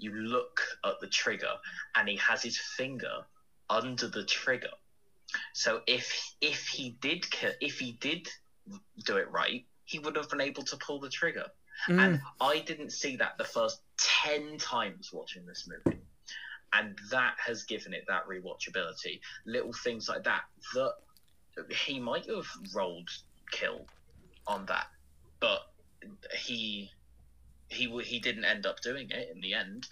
[0.00, 1.52] you look at the trigger
[1.94, 3.24] and he has his finger
[3.68, 4.70] under the trigger.
[5.52, 8.28] So if if he did kill, if he did
[9.04, 11.46] do it right, he would have been able to pull the trigger.
[11.88, 12.04] Mm.
[12.04, 16.00] And I didn't see that the first ten times watching this movie,
[16.72, 19.20] and that has given it that rewatchability.
[19.46, 20.42] Little things like that
[20.74, 20.94] that
[21.70, 23.08] he might have rolled
[23.50, 23.86] kill
[24.46, 24.86] on that,
[25.38, 25.60] but
[26.34, 26.90] he
[27.70, 29.86] he he didn't end up doing it in the end.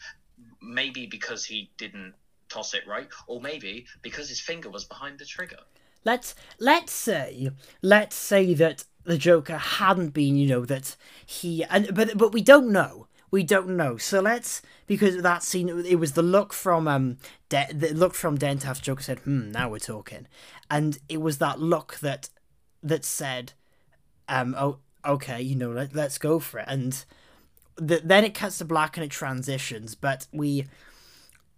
[0.61, 2.15] Maybe because he didn't
[2.49, 5.61] toss it right, or maybe because his finger was behind the trigger.
[6.05, 7.51] Let's let's say
[7.83, 12.43] let's say that the Joker hadn't been, you know, that he and but but we
[12.43, 13.07] don't know.
[13.31, 13.97] We don't know.
[13.97, 17.19] So let's because that scene it was the look from um
[17.49, 20.27] De- the look from Denthouse Joker said, "Hmm, now we're talking."
[20.71, 22.31] And it was that look that
[22.83, 23.53] that said
[24.29, 26.67] um oh okay, you know, let, let's go for it.
[26.69, 27.05] And
[27.79, 29.95] the, then it cuts to black and it transitions.
[29.95, 30.67] But we,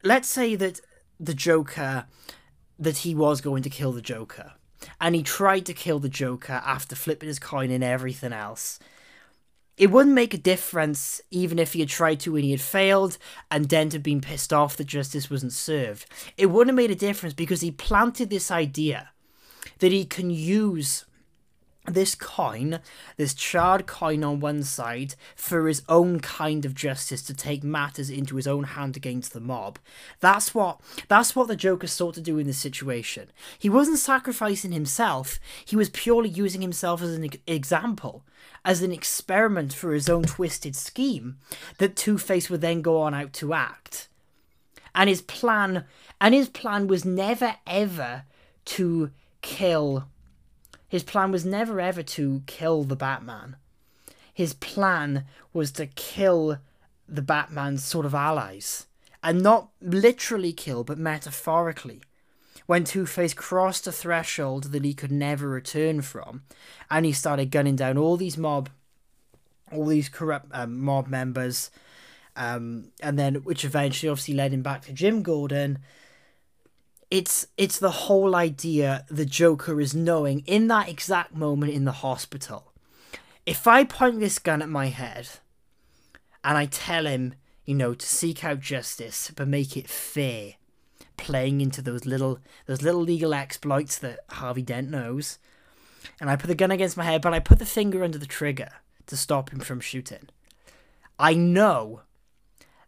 [0.04, 0.80] let's say that
[1.18, 2.06] the Joker,
[2.78, 4.52] that he was going to kill the Joker,
[5.00, 8.78] and he tried to kill the Joker after flipping his coin and everything else.
[9.80, 13.16] it wouldn't make a difference even if he had tried to and he had failed
[13.50, 16.04] and Dent had been pissed off that justice wasn't served.
[16.36, 19.08] It wouldn't have made a difference because he planted this idea
[19.78, 21.06] that he can use
[21.86, 22.80] this coin,
[23.16, 28.10] this charred coin on one side, for his own kind of justice to take matters
[28.10, 29.78] into his own hand against the mob.
[30.20, 33.30] That's what that's what the Joker sought to do in this situation.
[33.58, 38.24] He wasn't sacrificing himself, he was purely using himself as an example,
[38.64, 41.38] as an experiment for his own twisted scheme
[41.78, 44.08] that Two-Face would then go on out to act.
[44.94, 45.84] And his plan
[46.20, 48.24] and his plan was never ever
[48.66, 50.06] to kill
[50.90, 53.54] his plan was never ever to kill the Batman.
[54.34, 56.58] His plan was to kill
[57.08, 58.86] the Batman's sort of allies.
[59.22, 62.02] And not literally kill, but metaphorically.
[62.66, 66.42] When Two Face crossed a threshold that he could never return from,
[66.90, 68.68] and he started gunning down all these mob,
[69.70, 71.70] all these corrupt um, mob members,
[72.34, 75.78] um, and then which eventually obviously led him back to Jim Gordon,
[77.10, 81.92] it's it's the whole idea the Joker is knowing in that exact moment in the
[81.92, 82.72] hospital.
[83.44, 85.28] If I point this gun at my head
[86.44, 87.34] and I tell him,
[87.64, 90.54] you know, to seek out justice but make it fair,
[91.16, 95.38] playing into those little those little legal exploits that Harvey Dent knows,
[96.20, 98.26] and I put the gun against my head, but I put the finger under the
[98.26, 98.70] trigger
[99.06, 100.28] to stop him from shooting.
[101.18, 102.02] I know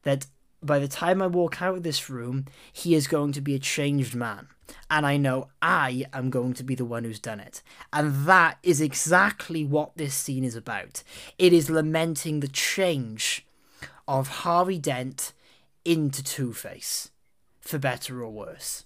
[0.04, 0.26] that
[0.62, 3.58] by the time I walk out of this room, he is going to be a
[3.58, 4.48] changed man.
[4.90, 7.62] And I know I am going to be the one who's done it.
[7.92, 11.02] And that is exactly what this scene is about.
[11.38, 13.46] It is lamenting the change
[14.06, 15.32] of Harvey Dent
[15.84, 17.10] into Two Face,
[17.60, 18.84] for better or worse.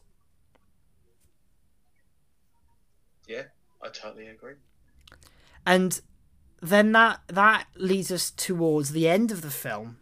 [3.29, 3.45] Yeah,
[3.83, 4.55] I totally agree.
[5.65, 6.01] And
[6.63, 9.99] then that that leads us towards the end of the film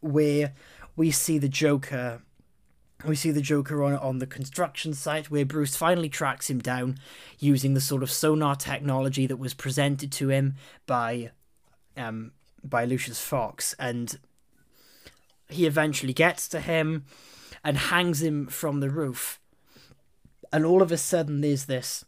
[0.00, 0.52] where
[0.96, 2.22] we see the Joker.
[3.04, 6.98] We see the Joker on on the construction site where Bruce finally tracks him down
[7.38, 10.54] using the sort of sonar technology that was presented to him
[10.86, 11.32] by
[11.96, 12.32] um
[12.62, 14.18] by Lucius Fox and
[15.48, 17.04] he eventually gets to him
[17.64, 19.38] and hangs him from the roof.
[20.52, 22.04] And all of a sudden there's this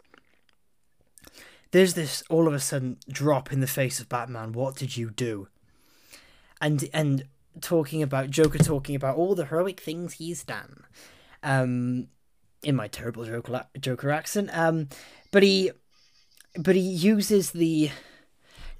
[1.70, 4.52] there's this all of a sudden drop in the face of Batman.
[4.52, 5.48] What did you do?
[6.60, 7.24] And and
[7.60, 10.84] talking about Joker talking about all the heroic things he's done.
[11.42, 12.08] Um,
[12.64, 14.50] in my terrible Joker Joker accent.
[14.52, 14.88] Um,
[15.30, 15.70] but he,
[16.58, 17.90] but he uses the,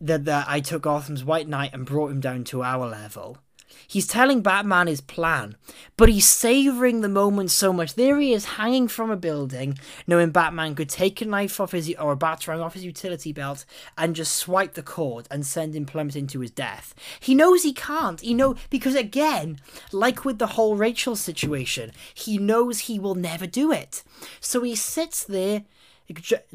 [0.01, 3.39] the the I took Gotham's White Knight and brought him down to our level,
[3.87, 5.57] He's telling Batman his plan,
[5.97, 7.95] but he's savoring the moment so much.
[7.95, 11.95] There he is, hanging from a building, knowing Batman could take a knife off his
[11.99, 13.65] or a batarang off his utility belt
[13.97, 16.95] and just swipe the cord and send him plummeting to his death.
[17.21, 18.21] He knows he can't.
[18.21, 19.61] He know because again,
[19.93, 24.03] like with the whole Rachel situation, he knows he will never do it.
[24.41, 25.65] So he sits there,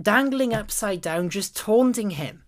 [0.01, 2.43] dangling upside down, just taunting him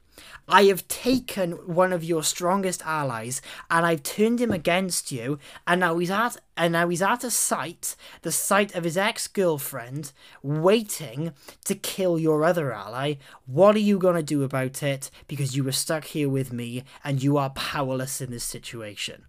[0.52, 5.80] I have taken one of your strongest allies and I've turned him against you, and
[5.80, 10.12] now he's at and now he's at a site, the site of his ex-girlfriend,
[10.44, 11.32] waiting
[11.64, 13.16] to kill your other ally.
[13.46, 15.10] What are you gonna do about it?
[15.28, 19.28] Because you were stuck here with me and you are powerless in this situation.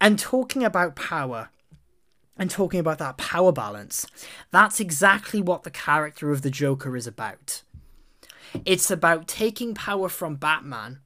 [0.00, 1.50] And talking about power,
[2.36, 4.06] and talking about that power balance,
[4.50, 7.62] that's exactly what the character of the Joker is about.
[8.64, 11.00] It's about taking power from Batman,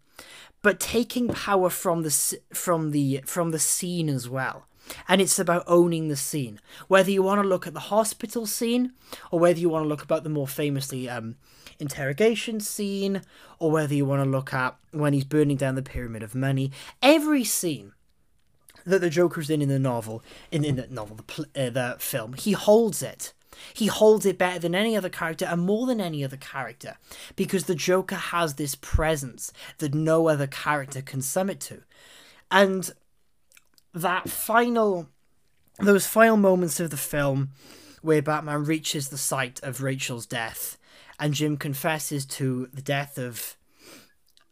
[0.62, 4.66] but taking power from the from the from the scene as well.
[5.08, 6.60] And it's about owning the scene.
[6.88, 8.92] Whether you want to look at the hospital scene,
[9.30, 11.36] or whether you want to look about the more famously um,
[11.78, 13.22] interrogation scene,
[13.58, 16.70] or whether you want to look at when he's burning down the pyramid of money,
[17.02, 17.92] every scene
[18.84, 22.34] that the Joker's in in the novel, in, in the novel, the, uh, the film,
[22.34, 23.32] he holds it
[23.72, 26.96] he holds it better than any other character and more than any other character
[27.36, 31.82] because the Joker has this presence that no other character can summit to.
[32.50, 32.90] And
[33.92, 35.08] that final,
[35.78, 37.50] those final moments of the film
[38.02, 40.78] where Batman reaches the site of Rachel's death
[41.18, 43.56] and Jim confesses to the death of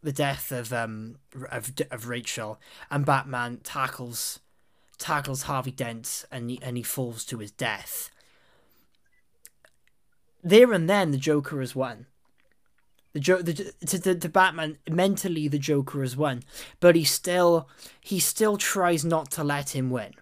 [0.01, 1.15] the death of um
[1.49, 2.59] of, of Rachel
[2.91, 4.39] and Batman tackles
[4.97, 8.09] tackles Harvey Dent and he, and he falls to his death
[10.43, 12.07] there and then the Joker has won.
[13.13, 13.53] The jo- the,
[13.85, 16.43] to, the, the Batman mentally the Joker has won,
[16.79, 17.69] but he still
[18.01, 20.13] he still tries not to let him win.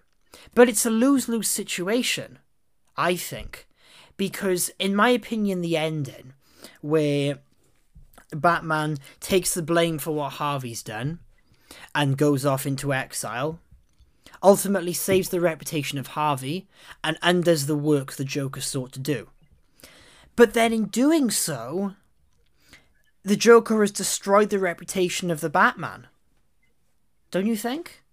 [0.53, 2.39] But it's a lose lose situation,
[2.97, 3.65] I think,
[4.17, 6.33] because in my opinion, the ending
[6.81, 7.39] where
[8.33, 11.19] Batman takes the blame for what Harvey's done
[11.95, 13.59] and goes off into exile.
[14.43, 16.67] Ultimately, saves the reputation of Harvey
[17.03, 19.29] and undoes the work the Joker sought to do.
[20.35, 21.95] But then, in doing so,
[23.23, 26.07] the Joker has destroyed the reputation of the Batman.
[27.29, 28.03] Don't you think?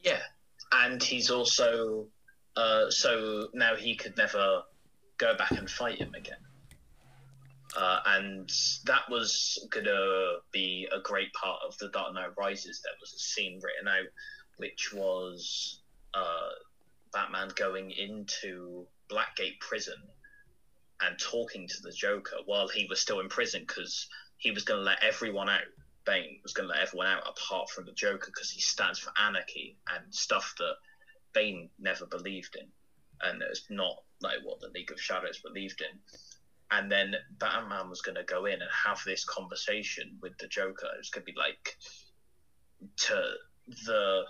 [0.00, 0.20] Yeah,
[0.72, 2.08] and he's also
[2.56, 4.62] uh, so now he could never
[5.18, 6.36] go back and fight him again.
[7.76, 8.50] Uh, and
[8.84, 12.82] that was gonna be a great part of the Dark Knight Rises.
[12.82, 14.08] There was a scene written out,
[14.58, 15.80] which was
[16.12, 16.50] uh,
[17.14, 19.96] Batman going into Blackgate Prison
[21.02, 24.06] and talking to the Joker while he was still in prison because
[24.36, 25.60] he was going to let everyone out.
[26.04, 29.12] Bane was going to let everyone out apart from the Joker because he stands for
[29.20, 30.74] anarchy and stuff that
[31.32, 32.66] Bane never believed in,
[33.20, 35.98] and it's not like what the League of Shadows believed in.
[36.70, 40.86] And then Batman was going to go in and have this conversation with the Joker.
[40.94, 41.76] It was going to be like
[42.96, 43.34] to
[43.86, 44.24] the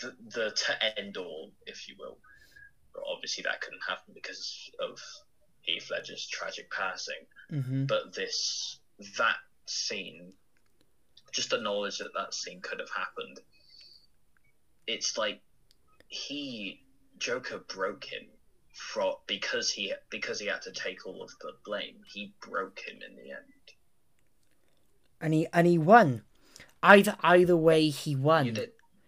[0.00, 2.18] the, the to end all, if you will.
[2.94, 4.98] But obviously, that couldn't happen because of
[5.64, 7.26] Heath Ledger's tragic passing.
[7.50, 7.86] Mm-hmm.
[7.86, 8.78] But this
[9.18, 9.36] that
[9.66, 10.32] scene,
[11.32, 13.40] just the knowledge that that scene could have happened,
[14.86, 15.40] it's like
[16.08, 16.80] he
[17.18, 18.26] Joker broke him
[18.74, 21.96] for because he because he had to take all of the blame.
[22.06, 23.72] He broke him in the end.
[25.20, 26.22] And he and he won.
[26.82, 28.58] Either either way, he won.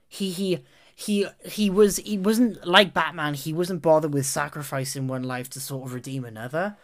[0.08, 0.64] He he
[0.98, 3.34] he he was he wasn't like Batman.
[3.34, 6.78] He wasn't bothered with sacrificing one life to sort of redeem another.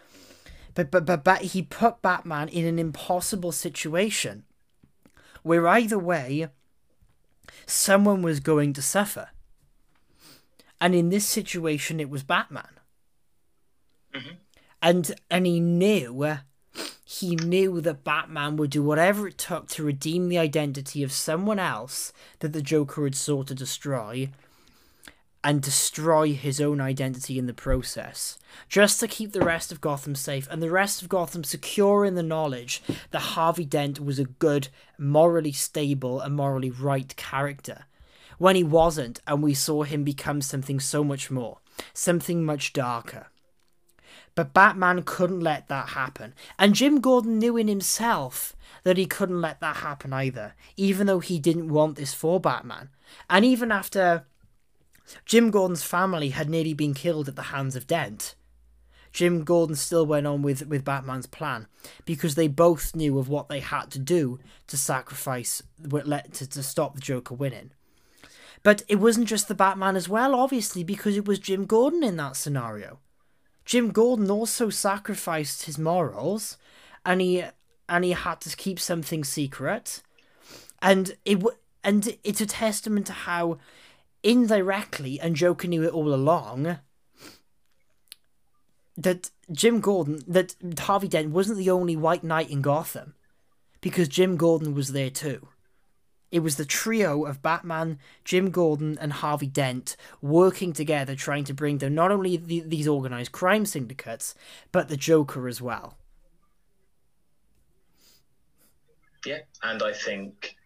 [0.75, 4.45] But but but, but he put Batman in an impossible situation,
[5.43, 6.49] where either way,
[7.65, 9.31] someone was going to suffer.
[10.79, 12.81] And in this situation, it was Batman.
[14.15, 14.37] Mhm.
[14.83, 16.39] And and he knew
[17.05, 21.59] he knew that Batman would do whatever it took to redeem the identity of someone
[21.59, 24.31] else that the Joker had sought to destroy
[25.45, 28.39] and destroy his own identity in the process,
[28.69, 32.15] just to keep the rest of Gotham safe and the rest of Gotham secure in
[32.15, 34.69] the knowledge that Harvey Dent was a good,
[34.99, 37.87] morally stable, and morally right character.
[38.39, 41.59] When he wasn't, and we saw him become something so much more,
[41.93, 43.27] something much darker.
[44.35, 46.35] But Batman couldn't let that happen.
[46.59, 51.21] And Jim Gordon knew in himself that he couldn't let that happen either, even though
[51.21, 52.89] he didn't want this for Batman.
[53.29, 54.25] And even after
[55.27, 58.35] Jim Gordon's family had nearly been killed at the hands of Dent,
[59.13, 61.67] Jim Gordon still went on with, with Batman's plan
[62.07, 66.95] because they both knew of what they had to do to sacrifice, to, to stop
[66.95, 67.73] the Joker winning.
[68.63, 72.17] But it wasn't just the Batman as well, obviously, because it was Jim Gordon in
[72.17, 73.01] that scenario.
[73.65, 76.57] Jim Gordon also sacrificed his morals,
[77.05, 77.45] and he
[77.89, 80.03] and he had to keep something secret,
[80.81, 83.59] and it w- and it's a testament to how
[84.23, 86.79] indirectly and Joker knew it all along
[88.97, 93.15] that Jim Gordon that Harvey Dent wasn't the only white knight in Gotham,
[93.81, 95.49] because Jim Gordon was there too.
[96.33, 101.53] It was the trio of Batman, Jim Gordon, and Harvey Dent working together, trying to
[101.53, 104.35] bring down not only the, these organized crime syndicates,
[104.73, 105.99] but the Joker as well.
[109.27, 110.57] Yeah, and I think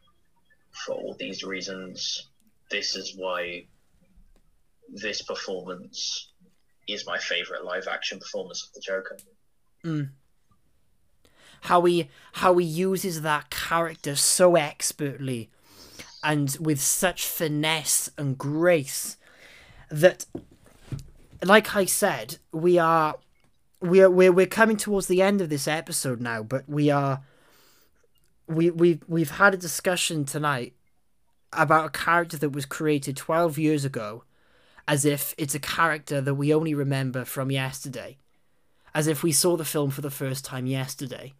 [0.71, 2.29] for all these reasons,
[2.71, 3.67] this is why
[4.89, 6.33] this performance
[6.87, 9.19] is my favorite live action performance of the Joker.
[9.85, 10.11] Mm.
[11.63, 15.51] How he how he uses that character so expertly
[16.27, 19.17] and with such finesse and grace
[19.91, 20.27] that
[21.45, 23.15] like I said, we are
[23.81, 27.23] we are we're, we're coming towards the end of this episode now, but we are
[28.49, 30.75] we we we've had a discussion tonight
[31.53, 34.25] about a character that was created 12 years ago
[34.89, 38.19] as if it's a character that we only remember from yesterday
[38.95, 41.33] as if we saw the film for the first time yesterday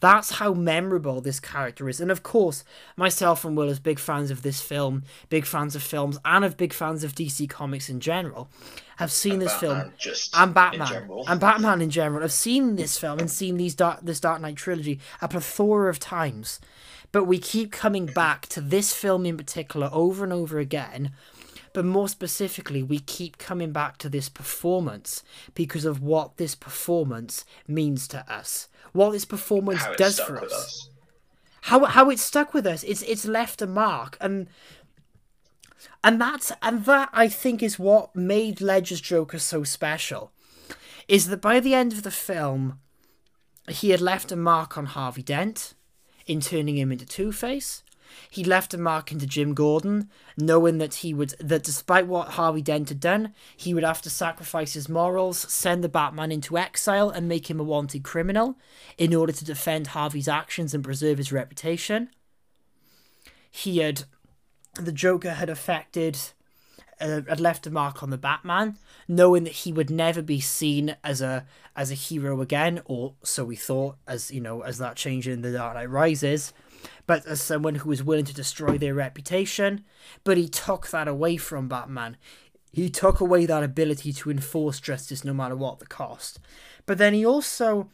[0.00, 2.00] that's how memorable this character is.
[2.00, 2.64] And of course,
[2.96, 6.56] myself and Will, as big fans of this film, big fans of films, and of
[6.56, 8.48] big fans of DC Comics in general,
[8.96, 12.22] have seen And this Batman, film just and Batman and Batman in general.
[12.22, 15.98] Have seen this film and seen these Dark this Dark Knight trilogy a plethora of
[15.98, 16.60] times,
[17.12, 21.12] but we keep coming back to this film in particular over and over again.
[21.74, 25.22] But more specifically, we keep coming back to this performance
[25.54, 30.88] because of what this performance means to us, what this performance does for us us.
[31.62, 32.84] how how it's stuck with us.
[32.84, 34.46] It's it's left a mark, and
[36.02, 40.30] and that's and that I think is what made Ledger's Joker so special,
[41.08, 42.78] is that by the end of the film,
[43.68, 45.74] he had left a mark on Harvey Dent
[46.26, 47.82] in turning him into Two Face.
[48.30, 52.62] He left a mark into Jim Gordon, knowing that he would that despite what Harvey
[52.62, 57.10] Dent had done, he would have to sacrifice his morals, send the Batman into exile,
[57.10, 58.56] and make him a wanted criminal
[58.98, 62.10] in order to defend Harvey's actions and preserve his reputation.
[63.50, 64.04] He had
[64.74, 66.18] the Joker had affected
[67.00, 68.76] uh, had left a mark on the Batman,
[69.08, 71.46] knowing that he would never be seen as a
[71.76, 75.42] as a hero again, or so we thought, as you know, as that change in
[75.42, 76.52] the Dark Knight Rises,
[77.06, 79.84] but as someone who was willing to destroy their reputation.
[80.22, 82.16] But he took that away from Batman.
[82.72, 86.40] He took away that ability to enforce justice no matter what the cost.
[86.86, 87.88] But then he also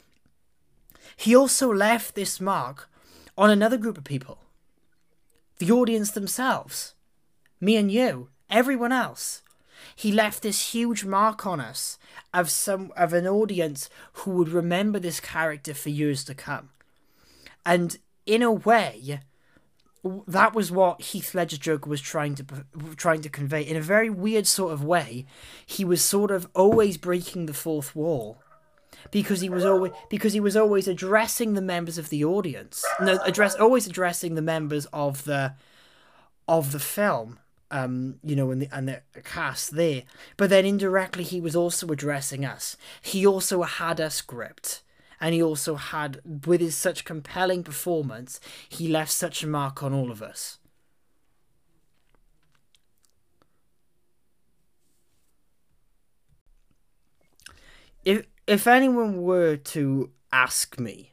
[1.16, 2.88] he also left this mark
[3.36, 4.38] on another group of people.
[5.58, 6.94] The audience themselves.
[7.60, 9.42] Me and you everyone else.
[9.96, 11.98] He left this huge mark on us
[12.34, 16.70] of some of an audience who would remember this character for years to come.
[17.64, 19.20] And in a way,
[20.26, 22.44] that was what Heath Ledger Joker was trying to
[22.96, 25.26] trying to convey in a very weird sort of way.
[25.64, 28.42] He was sort of always breaking the fourth wall
[29.10, 32.84] because he was always because he was always addressing the members of the audience.
[33.00, 35.54] No, address always addressing the members of the
[36.48, 37.38] of the film
[37.70, 40.02] um, you know, and the and the cast there.
[40.36, 42.76] But then indirectly, he was also addressing us.
[43.00, 44.82] He also had a script,
[45.20, 49.92] and he also had, with his such compelling performance, he left such a mark on
[49.92, 50.58] all of us.
[58.04, 61.12] If if anyone were to ask me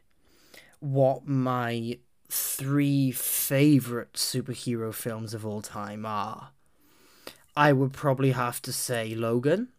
[0.80, 6.52] what my three favorite superhero films of all time are,
[7.56, 9.70] I would probably have to say Logan.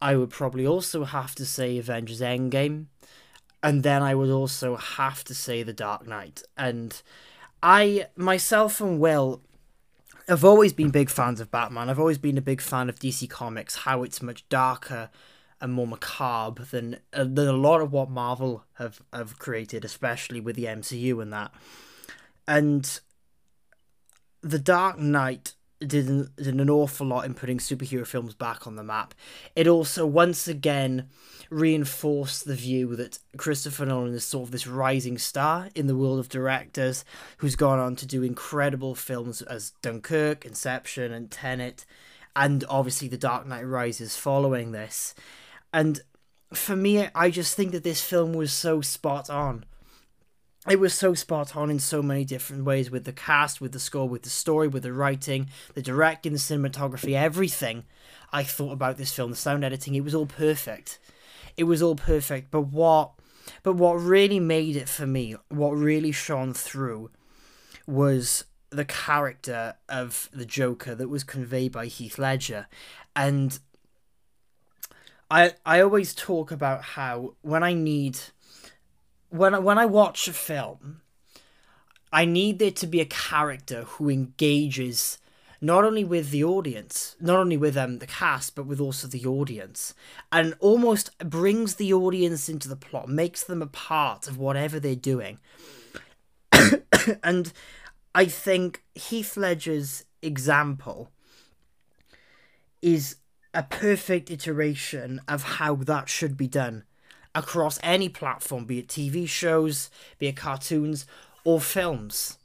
[0.00, 2.86] I would probably also have to say Avengers Endgame.
[3.62, 6.42] And then I would also have to say The Dark Knight.
[6.56, 7.00] And
[7.62, 9.40] I, myself and Will,
[10.28, 11.88] have always been big fans of Batman.
[11.88, 15.10] I've always been a big fan of DC Comics, how it's much darker
[15.60, 20.40] and more macabre than uh, than a lot of what Marvel have have created, especially
[20.40, 21.52] with the MCU and that.
[22.46, 23.00] And
[24.42, 28.82] the Dark Knight did did an awful lot in putting superhero films back on the
[28.82, 29.14] map.
[29.54, 31.08] It also once again
[31.50, 36.18] reinforced the view that Christopher Nolan is sort of this rising star in the world
[36.18, 37.04] of directors
[37.38, 41.84] who's gone on to do incredible films as Dunkirk, Inception, and Tenet,
[42.34, 45.14] and obviously The Dark Knight Rises following this.
[45.72, 46.00] And
[46.52, 49.64] for me, I just think that this film was so spot on.
[50.68, 53.78] It was so spot on in so many different ways with the cast, with the
[53.78, 57.84] score, with the story, with the writing, the directing, the cinematography, everything
[58.32, 60.98] I thought about this film, the sound editing, it was all perfect.
[61.56, 62.50] It was all perfect.
[62.50, 63.12] But what
[63.62, 67.10] but what really made it for me, what really shone through
[67.86, 72.66] was the character of the Joker that was conveyed by Heath Ledger.
[73.14, 73.58] And
[75.30, 78.18] I I always talk about how when I need
[79.30, 81.00] when I, when I watch a film,
[82.12, 85.18] I need there to be a character who engages
[85.60, 89.26] not only with the audience, not only with um, the cast, but with also the
[89.26, 89.94] audience,
[90.30, 94.94] and almost brings the audience into the plot, makes them a part of whatever they're
[94.94, 95.38] doing.
[97.22, 97.52] and
[98.14, 101.10] I think Heath Ledger's example
[102.82, 103.16] is
[103.54, 106.84] a perfect iteration of how that should be done
[107.36, 111.06] across any platform, be it TV shows, be it cartoons,
[111.44, 112.38] or films.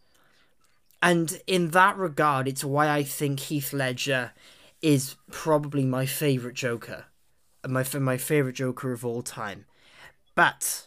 [1.01, 4.33] And in that regard, it's why I think Heath Ledger
[4.81, 7.05] is probably my favourite Joker.
[7.67, 9.65] My, my favourite Joker of all time.
[10.35, 10.85] But,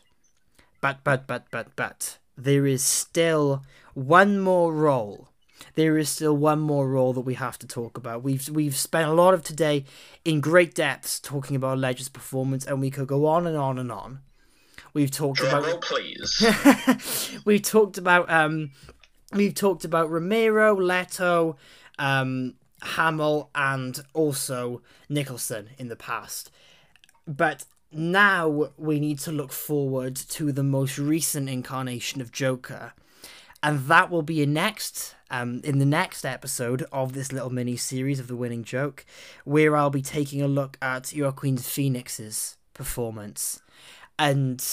[0.80, 3.64] but, but, but, but, but, there is still
[3.94, 5.28] one more role
[5.74, 8.22] there is still one more role that we have to talk about.
[8.22, 9.84] We've we've spent a lot of today
[10.24, 13.90] in great depths talking about Ledger's performance, and we could go on and on and
[13.90, 14.20] on.
[14.92, 17.42] We've talked Drum about roll, please.
[17.44, 18.70] we've talked about um,
[19.32, 21.56] we've talked about Romero, Leto,
[21.98, 26.50] um, Hamill, and also Nicholson in the past,
[27.26, 32.92] but now we need to look forward to the most recent incarnation of Joker,
[33.62, 38.20] and that will be next um, in the next episode of this little mini series
[38.20, 39.04] of the winning joke,
[39.44, 43.60] where I'll be taking a look at Your Joaquin Phoenix's performance,
[44.18, 44.64] and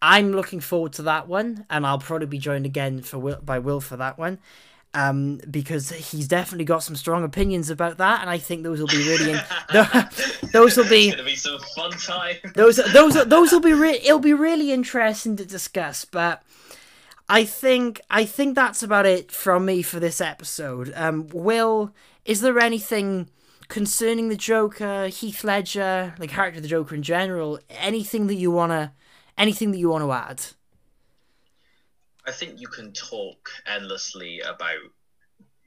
[0.00, 3.58] I'm looking forward to that one, and I'll probably be joined again for Will, by
[3.58, 4.38] Will for that one.
[4.94, 8.86] um, because he's definitely got some strong opinions about that, and I think those will
[8.86, 9.40] be really in-
[10.52, 12.36] those will be, be some fun time.
[12.54, 16.06] those those those will be re- it'll be really interesting to discuss.
[16.06, 16.42] But
[17.28, 20.92] I think I think that's about it from me for this episode.
[20.94, 21.92] Um, Will,
[22.24, 23.30] is there anything
[23.68, 27.58] concerning the Joker, Heath Ledger, the character of the Joker in general?
[27.68, 28.92] Anything that you wanna
[29.36, 30.42] anything that you want to add?
[32.26, 34.78] I think you can talk endlessly about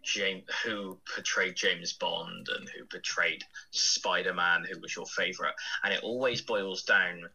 [0.04, 5.54] James, who portrayed James Bond and who portrayed Spider Man, who was your favorite,
[5.84, 7.30] and it always boils down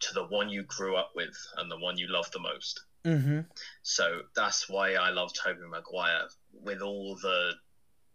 [0.00, 2.80] to the one you grew up with and the one you love the most.
[3.04, 3.40] Mm-hmm.
[3.82, 7.52] So that's why I love Tobey Maguire with all the,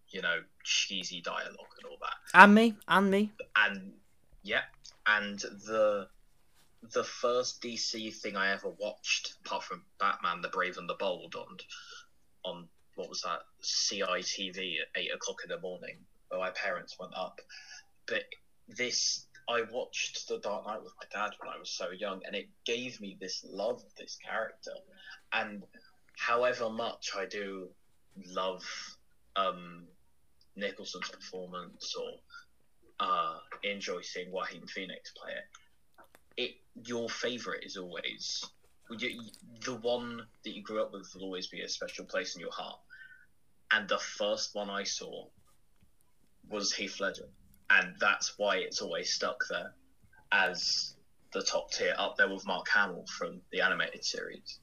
[0.10, 2.42] you know, cheesy dialogue and all that.
[2.42, 3.32] And me, and me.
[3.56, 3.94] And
[4.44, 4.64] yeah,
[5.08, 6.08] and the
[6.94, 11.36] the first DC thing I ever watched, apart from Batman: The Brave and the Bold,
[11.36, 11.58] on
[12.44, 15.98] on what was that CITV at eight o'clock in the morning,
[16.30, 17.40] where my parents went up.
[18.08, 18.24] But
[18.68, 22.36] this, I watched The Dark Knight with my dad when I was so young, and
[22.36, 24.72] it gave me this love of this character.
[25.34, 25.64] And
[26.18, 27.70] however much I do
[28.26, 28.64] love
[29.36, 29.84] um,
[30.56, 32.12] Nicholson's performance or
[33.00, 38.44] uh, enjoy seeing Joaquin Phoenix play it, it your favorite is always
[39.00, 39.22] you,
[39.66, 42.52] the one that you grew up with will always be a special place in your
[42.52, 42.80] heart.
[43.72, 45.28] And the first one I saw
[46.50, 47.30] was Heath Ledger,
[47.80, 49.74] and that's why it's always stuck there
[50.32, 50.96] as
[51.34, 54.60] the top tier, up there with Mark Hamill from the animated series.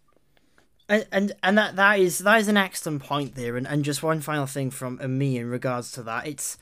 [0.88, 3.56] And, and and that that is that is an excellent point there.
[3.56, 6.26] And, and just one final thing from uh, me in regards to that.
[6.26, 6.56] It's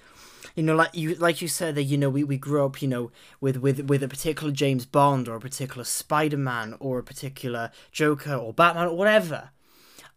[0.56, 2.88] you know like you like you said that you know we, we grew up you
[2.88, 3.10] know
[3.40, 8.34] with, with with a particular James Bond or a particular Spider-Man or a particular Joker
[8.34, 9.50] or Batman or whatever.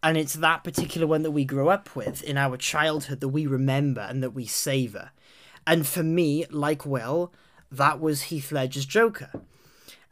[0.02, 3.46] And it's that particular one that we grew up with in our childhood that we
[3.46, 5.12] remember and that we savor
[5.70, 7.32] and for me like Will
[7.72, 9.30] that was Heath Ledger's Joker.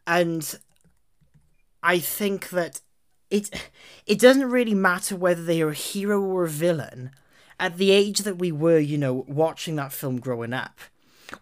[0.06, 0.56] And
[1.82, 2.80] I think that
[3.28, 3.50] it
[4.06, 7.10] it doesn't really matter whether they are a hero or a villain.
[7.58, 10.78] At the age that we were you know watching that film growing up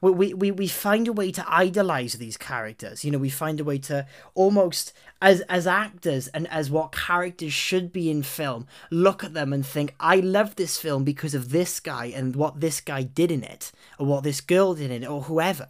[0.00, 3.64] we, we, we find a way to idolize these characters you know we find a
[3.64, 4.92] way to almost
[5.22, 9.64] as as actors and as what characters should be in film look at them and
[9.64, 13.44] think i love this film because of this guy and what this guy did in
[13.44, 15.68] it or what this girl did in it or whoever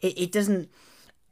[0.00, 0.68] it, it doesn't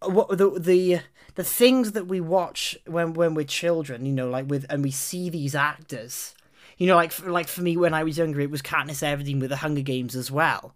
[0.01, 1.01] what the the
[1.35, 4.91] the things that we watch when when we're children, you know, like with and we
[4.91, 6.35] see these actors,
[6.79, 9.41] you know, like for, like for me when I was younger, it was Katniss Everdeen
[9.41, 10.75] with the Hunger Games as well.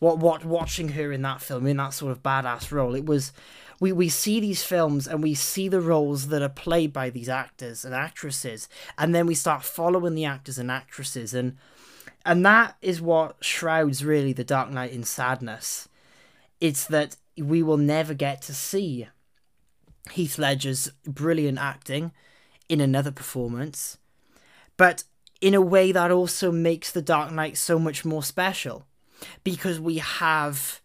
[0.00, 3.32] What what watching her in that film in that sort of badass role, it was.
[3.78, 7.30] We, we see these films and we see the roles that are played by these
[7.30, 8.68] actors and actresses
[8.98, 11.56] and then we start following the actors and actresses and
[12.26, 15.88] and that is what shrouds really the dark knight in sadness
[16.60, 19.08] it's that we will never get to see
[20.12, 22.12] Heath Ledger's brilliant acting
[22.68, 23.98] in another performance,
[24.76, 25.04] but
[25.40, 28.86] in a way that also makes The Dark Knight so much more special
[29.44, 30.80] because we have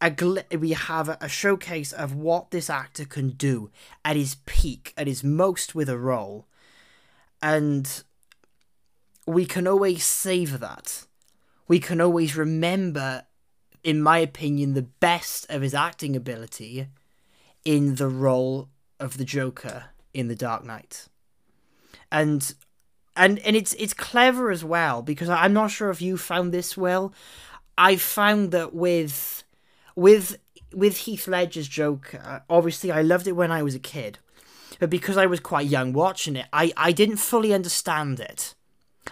[0.00, 3.70] a gl- we have a showcase of what this actor can do
[4.04, 6.46] at his peak, at his most with a role,
[7.40, 8.02] and
[9.26, 11.06] we can always savor that.
[11.66, 13.24] We can always remember,
[13.82, 16.88] in my opinion, the best of his acting ability
[17.64, 18.68] in the role
[19.00, 21.08] of the Joker in The Dark Knight.
[22.12, 22.54] And
[23.16, 26.76] and and it's it's clever as well because I'm not sure if you found this
[26.76, 27.12] well.
[27.76, 29.44] I found that with
[29.94, 30.38] with
[30.72, 34.18] with Heath Ledger's Joker, obviously I loved it when I was a kid.
[34.80, 38.54] But because I was quite young watching it, I, I didn't fully understand it.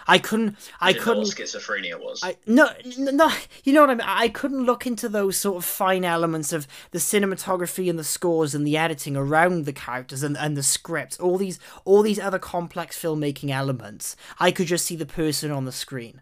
[0.07, 0.57] I couldn't.
[0.81, 1.19] I couldn't.
[1.19, 2.21] what schizophrenia was.
[2.23, 3.31] I no no
[3.65, 6.67] you know what I mean I couldn't look into those sort of fine elements of
[6.91, 11.21] the cinematography and the scores and the editing around the characters and, and the script
[11.21, 15.65] all these all these other complex filmmaking elements I could just see the person on
[15.65, 16.21] the screen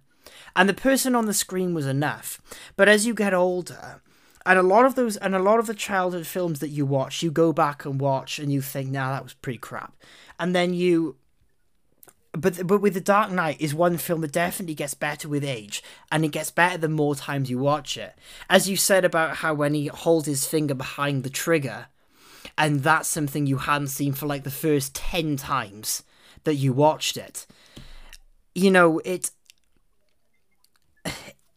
[0.56, 2.40] and the person on the screen was enough
[2.76, 4.00] but as you get older
[4.46, 7.22] and a lot of those and a lot of the childhood films that you watch
[7.22, 9.94] you go back and watch and you think now nah, that was pretty crap
[10.38, 11.16] and then you
[12.32, 15.82] but but with the Dark Knight is one film that definitely gets better with age,
[16.12, 18.14] and it gets better the more times you watch it.
[18.48, 21.86] As you said about how when he holds his finger behind the trigger,
[22.56, 26.04] and that's something you hadn't seen for like the first ten times
[26.44, 27.46] that you watched it.
[28.54, 29.30] You know it.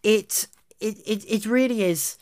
[0.06, 0.48] It
[0.82, 2.18] it it it really is.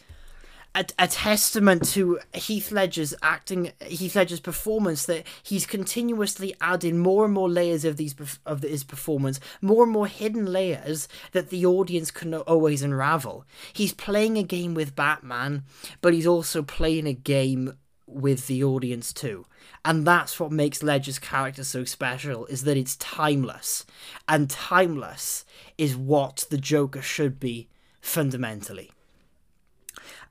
[0.74, 7.26] A, a testament to Heath Ledger's acting, Heath Ledger's performance that he's continuously adding more
[7.26, 8.16] and more layers of these
[8.46, 13.46] of his performance, more and more hidden layers that the audience can always unravel.
[13.74, 15.64] He's playing a game with Batman,
[16.02, 17.78] but he's also playing a game
[18.08, 19.46] with the audience too.
[19.84, 23.86] And that's what makes Ledger's character so special is that it's timeless.
[24.28, 25.46] And timeless
[25.78, 27.68] is what the Joker should be
[28.02, 28.92] fundamentally.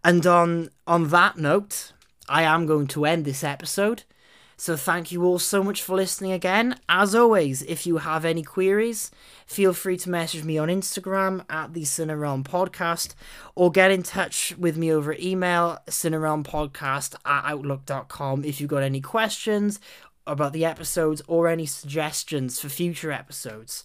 [0.03, 1.93] And on on that note,
[2.29, 4.05] I am going to end this episode.
[4.57, 6.79] So thank you all so much for listening again.
[6.87, 9.11] As always, if you have any queries,
[9.47, 13.15] feel free to message me on Instagram at the Cinerealm Podcast
[13.55, 19.01] or get in touch with me over email, cinerealmpodcast at outlook.com if you've got any
[19.01, 19.81] questions
[20.27, 23.85] about the episodes or any suggestions for future episodes.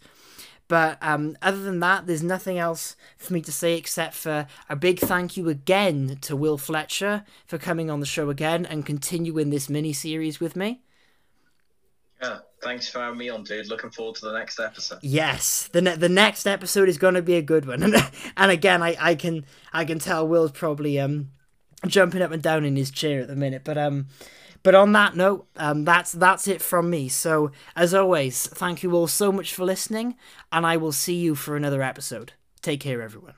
[0.67, 4.75] But um, other than that, there's nothing else for me to say except for a
[4.75, 9.51] big thank you again to Will Fletcher for coming on the show again and continuing
[9.51, 10.81] this mini series with me.
[12.21, 13.67] Yeah, thanks for having me on, dude.
[13.67, 14.99] Looking forward to the next episode.
[15.01, 17.95] Yes, the ne- the next episode is going to be a good one, and
[18.37, 21.31] and again, I, I can I can tell Will's probably um
[21.85, 24.07] jumping up and down in his chair at the minute, but um
[24.65, 27.07] but on that note, um, that's that's it from me.
[27.07, 30.15] So as always, thank you all so much for listening,
[30.51, 32.33] and I will see you for another episode.
[32.63, 33.35] Take care, everyone.